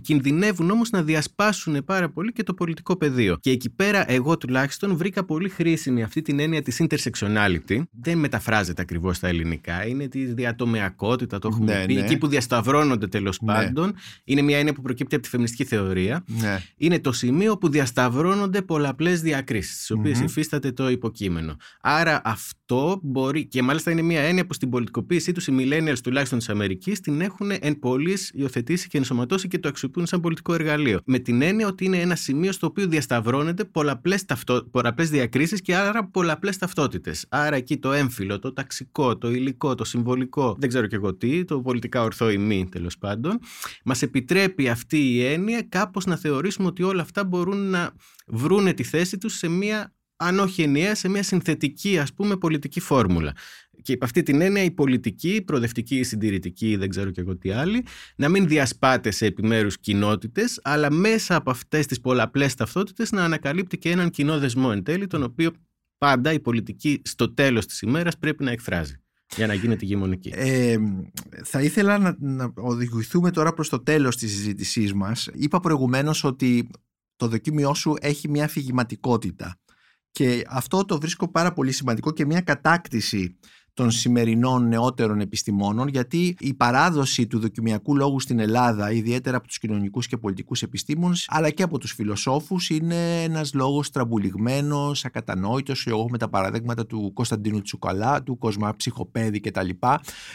[0.02, 3.36] κινδυνεύουν όμως να διασπάσουν πάρα πολύ και το πολιτικό πεδίο.
[3.40, 7.82] Και εκεί πέρα, εγώ τουλάχιστον βρήκα πολύ χρήσιμη αυτή την έννοια της intersectionality.
[8.00, 9.86] Δεν μεταφράζεται ακριβώς στα ελληνικά.
[9.86, 11.94] Είναι τη διατομεακότητα, το έχουμε ναι, πει.
[11.94, 12.00] Ναι.
[12.00, 13.52] Εκεί που διασταυρώνονται τέλος ναι.
[13.52, 13.94] πάντων.
[14.24, 16.24] Είναι μια έννοια που προκύπτει από τη φεμινιστική θεωρία.
[16.26, 16.58] Ναι.
[16.76, 21.56] Είναι το σημείο που διασταυρώνονται πολλαπλές διακρίσεις, τι οποίες υφίσταται το υποκείμενο.
[21.80, 26.38] Άρα αυτό μπορεί, και μάλιστα είναι μια έννοια που στην πολιτικοποίησή τους οι millennials τουλάχιστον
[26.38, 31.00] της Αμερικής την έχουν εν πωλή υιοθετήσει και ενσωματώσει και το αξιοποιούν σαν πολιτικό εργαλείο.
[31.04, 36.08] Με την έννοια ότι είναι ένα σημείο στο οποίο διασταυρώνεται πολλαπλές ταυτό, διακρίσεις και άρα
[36.08, 37.26] πολλαπλές ταυτότητες.
[37.28, 41.44] Άρα εκεί το έμφυλο, το ταξικό, το υλικό, το συμβολικό, δεν ξέρω και εγώ τι,
[41.44, 43.38] το πολιτικά ορθό ή μη τέλος πάντων,
[43.84, 47.92] μας επιτρέπει αυτή η έννοια κάπως να θεωρήσουμε ότι όλα αυτά μπορούν να
[48.26, 52.80] βρούνε τη θέση τους σε μια αν όχι ενιαία, σε μια συνθετική ας πούμε πολιτική
[52.80, 53.32] φόρμουλα.
[53.82, 57.36] Και υπ' αυτή την έννοια η πολιτική, η προοδευτική, η συντηρητική, δεν ξέρω και εγώ
[57.36, 57.84] τι άλλη,
[58.16, 63.78] να μην διασπάται σε επιμέρους κοινότητες, αλλά μέσα από αυτές τις πολλαπλές ταυτότητες να ανακαλύπτει
[63.78, 65.50] και έναν κοινό δεσμό εν τέλει, τον οποίο
[65.98, 68.94] πάντα η πολιτική στο τέλος της ημέρας πρέπει να εκφράζει
[69.36, 70.30] για να γίνεται ηγεμονική.
[70.34, 70.76] Ε,
[71.44, 75.28] θα ήθελα να, να οδηγηθούμε τώρα προς το τέλος της συζήτησής μας.
[75.34, 76.68] Είπα προηγουμένως ότι
[77.16, 79.58] το δοκίμιό σου έχει μια αφηγηματικότητα.
[80.16, 83.36] Και αυτό το βρίσκω πάρα πολύ σημαντικό και μια κατάκτηση
[83.74, 89.58] των σημερινών νεότερων επιστημόνων γιατί η παράδοση του δοκιμιακού λόγου στην Ελλάδα ιδιαίτερα από τους
[89.58, 95.86] κοινωνικούς και πολιτικούς επιστήμονες αλλά και από τους φιλοσόφους είναι ένας λόγος τραμπουλιγμένος, ακατανόητος.
[95.86, 99.68] Εγώ με τα παραδείγματα του Κωνσταντίνου Τσουκαλά, του Κοσμά Ψυχοπέδη κτλ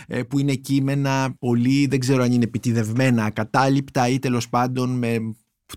[0.08, 5.18] ε, που είναι κείμενα πολύ δεν ξέρω αν είναι επιτιδευμένα ακατάληπτα ή τέλος πάντων με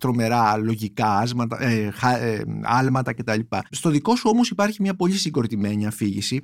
[0.01, 3.40] τρομερά λογικά άσματα, ε, ε, άλματα κτλ.
[3.70, 6.40] Στο δικό σου όμως υπάρχει μια πολύ συγκροτημένη αφήγηση.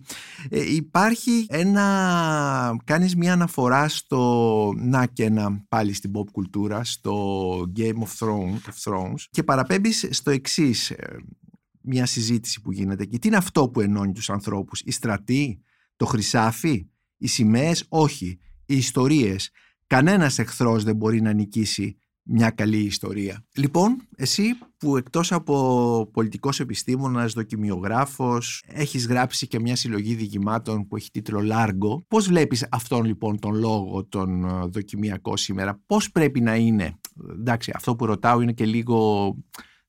[0.49, 7.55] Ε, υπάρχει ένα, κάνεις μια αναφορά στο, να και ένα πάλι στην pop κουλτούρα, στο
[7.77, 10.93] Game of Thrones, of Thrones και παραπέμπεις στο εξής
[11.83, 13.19] μια συζήτηση που γίνεται εκεί.
[13.19, 15.63] Τι είναι αυτό που ενώνει τους ανθρώπους, η στρατή,
[15.97, 16.87] το χρυσάφι,
[17.17, 19.51] οι σημαίες, όχι, οι ιστορίες.
[19.87, 23.45] Κανένας εχθρός δεν μπορεί να νικήσει μια καλή ιστορία.
[23.57, 24.43] Λοιπόν, εσύ
[24.77, 31.41] που εκτός από πολιτικός επιστήμονας, δοκιμιογράφος, έχεις γράψει και μια συλλογή διηγημάτων που έχει τίτλο
[31.41, 36.95] «Λάργο», πώς βλέπεις αυτόν λοιπόν τον λόγο τον ε, δοκιμιακό σήμερα, πώς πρέπει να είναι,
[37.33, 39.35] εντάξει αυτό που ρωτάω είναι και λίγο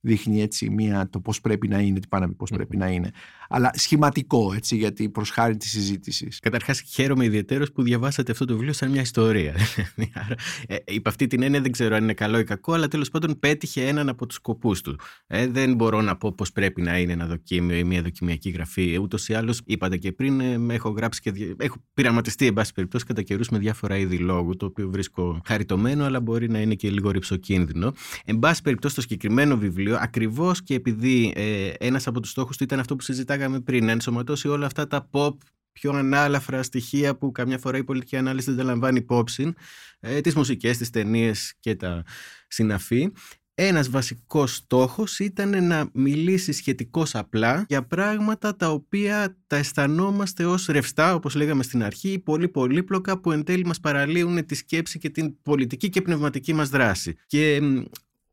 [0.02, 3.12] δείχνει έτσι μία, το πώς πρέπει να είναι, τι πάνε πώς πρέπει να είναι.
[3.50, 6.28] Αλλά σχηματικό, έτσι, γιατί προς χάρη της συζήτηση.
[6.42, 9.56] Καταρχάς χαίρομαι ιδιαίτερος που διαβάσατε αυτό το βιβλίο σαν μια ιστορία.
[10.68, 13.40] ε, υπ' αυτή την έννοια δεν ξέρω αν είναι καλό ή κακό, αλλά τέλος πάντων
[13.40, 15.00] πέτυχε έναν από τους σκοπούς του.
[15.28, 18.98] Ε, δεν μπορώ να πω πώς πρέπει να είναι ένα δοκίμιο ή μια δοκιμιακή γραφή.
[19.02, 23.06] Ούτως ή άλλως είπατε και πριν, ε, έχω γράψει και έχω πειραματιστεί, εν πάση περιπτώσει,
[23.06, 26.90] κατά καιρούς με διάφορα είδη λόγου, το οποίο βρίσκω χαριτωμένο, αλλά μπορεί να είναι και
[26.90, 27.94] λίγο ρηψοκίνδυνο.
[28.26, 32.64] Εν πάση περιπτώσει, το συγκεκριμένο βιβλίο ακριβώς και επειδή ε, ένας από τους στόχους του
[32.64, 35.34] ήταν αυτό που συζητάγαμε πριν, να ενσωματώσει όλα αυτά τα pop
[35.72, 39.54] πιο ανάλαφρα στοιχεία που καμιά φορά η πολιτική ανάλυση δεν τα λαμβάνει υπόψη,
[40.00, 42.04] ε, τις μουσικές, τις ταινίες και τα
[42.48, 43.12] συναφή.
[43.54, 50.66] Ένας βασικός στόχος ήταν να μιλήσει σχετικώς απλά για πράγματα τα οποία τα αισθανόμαστε ως
[50.66, 55.10] ρευστά, όπως λέγαμε στην αρχή, πολύ πολύπλοκα που εν τέλει μας παραλύουν τη σκέψη και
[55.10, 57.16] την πολιτική και πνευματική μας δράση.
[57.28, 57.62] Και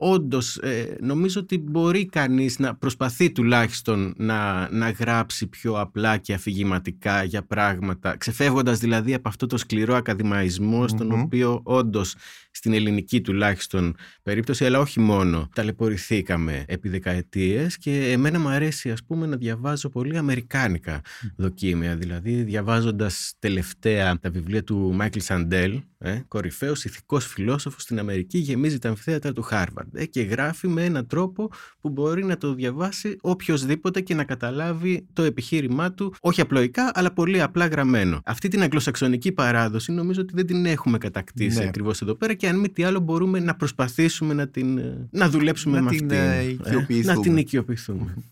[0.00, 6.34] όντως ε, νομίζω ότι μπορεί κανείς να προσπαθεί τουλάχιστον να, να γράψει πιο απλά και
[6.34, 12.14] αφηγηματικά για πράγματα, ξεφεύγοντας δηλαδή από αυτό το σκληρό ακαδημαϊσμό στον οποίο όντως
[12.58, 19.04] στην ελληνική τουλάχιστον περίπτωση, αλλά όχι μόνο, ταλαιπωρηθήκαμε επί δεκαετίες και εμένα μου αρέσει ας
[19.04, 21.00] πούμε να διαβάζω πολύ αμερικάνικα
[21.36, 28.38] δοκίμια, δηλαδή διαβάζοντας τελευταία τα βιβλία του Μάικλ Σαντέλ, ε, κορυφαίος ηθικός φιλόσοφος στην Αμερική,
[28.38, 31.50] γεμίζει τα αμφιθέατρα του Χάρβαρντ ε, και γράφει με έναν τρόπο
[31.80, 37.12] που μπορεί να το διαβάσει οποιοδήποτε και να καταλάβει το επιχείρημά του, όχι απλοϊκά, αλλά
[37.12, 38.20] πολύ απλά γραμμένο.
[38.24, 41.64] Αυτή την αγγλοσαξονική παράδοση νομίζω ότι δεν την έχουμε κατακτήσει ναι.
[41.64, 44.80] ακριβώς εδώ πέρα και αν μη τι άλλο μπορούμε να προσπαθήσουμε να, την,
[45.10, 46.96] να δουλέψουμε να με την, αυτήν.
[47.00, 48.14] Ε, να την οικειοποιηθούμε.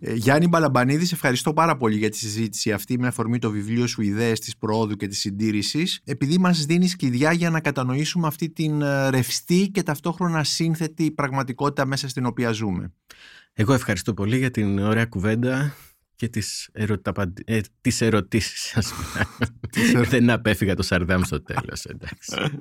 [0.00, 3.86] Ε, Γιάννη Μπαλαμπανίδης, σε ευχαριστώ πάρα πολύ για τη συζήτηση αυτή με αφορμή το βιβλίο
[3.86, 8.50] σου «Ιδέες της προόδου και της συντήρησης» επειδή μας δίνεις κλειδιά για να κατανοήσουμε αυτή
[8.50, 12.92] την ε, ρευστή και ταυτόχρονα σύνθετη πραγματικότητα μέσα στην οποία ζούμε.
[13.52, 15.74] Εγώ ευχαριστώ πολύ για την ωραία κουβέντα
[16.20, 17.12] και τις, ερωτα...
[17.44, 18.92] ε, τις ερωτήσεις σας.
[20.10, 22.36] Δεν απέφυγα το Σαρδάμ στο τέλος, εντάξει.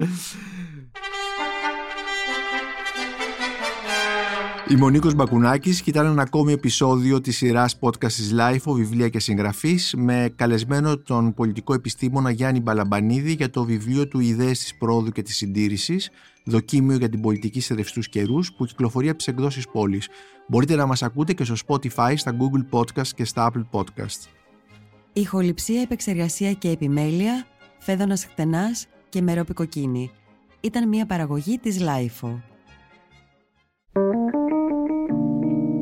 [4.72, 9.10] Είμαι ο Νίκος Μπακουνάκης και ήταν ένα ακόμη επεισόδιο της σειράς podcast της LIFO, βιβλία
[9.10, 14.78] και συγγραφής, με καλεσμένο τον πολιτικό επιστήμονα Γιάννη Μπαλαμπανίδη για το βιβλίο του «Ιδέες της
[14.78, 16.10] πρόοδου και της συντήρησης»,
[16.46, 20.08] δοκίμιο για την πολιτική σε ρευστούς καιρούς, που κυκλοφορεί από τις εκδόσεις πόλης.
[20.48, 24.28] Μπορείτε να μας ακούτε και στο Spotify, στα Google Podcast και στα Apple Podcast.
[25.14, 27.46] Ηχοληψία, επεξεργασία και επιμέλεια,
[27.80, 30.12] φέδωνας χτενάς και μερόπικοκίνη.
[30.60, 32.42] Ήταν μια παραγωγή της LIFO.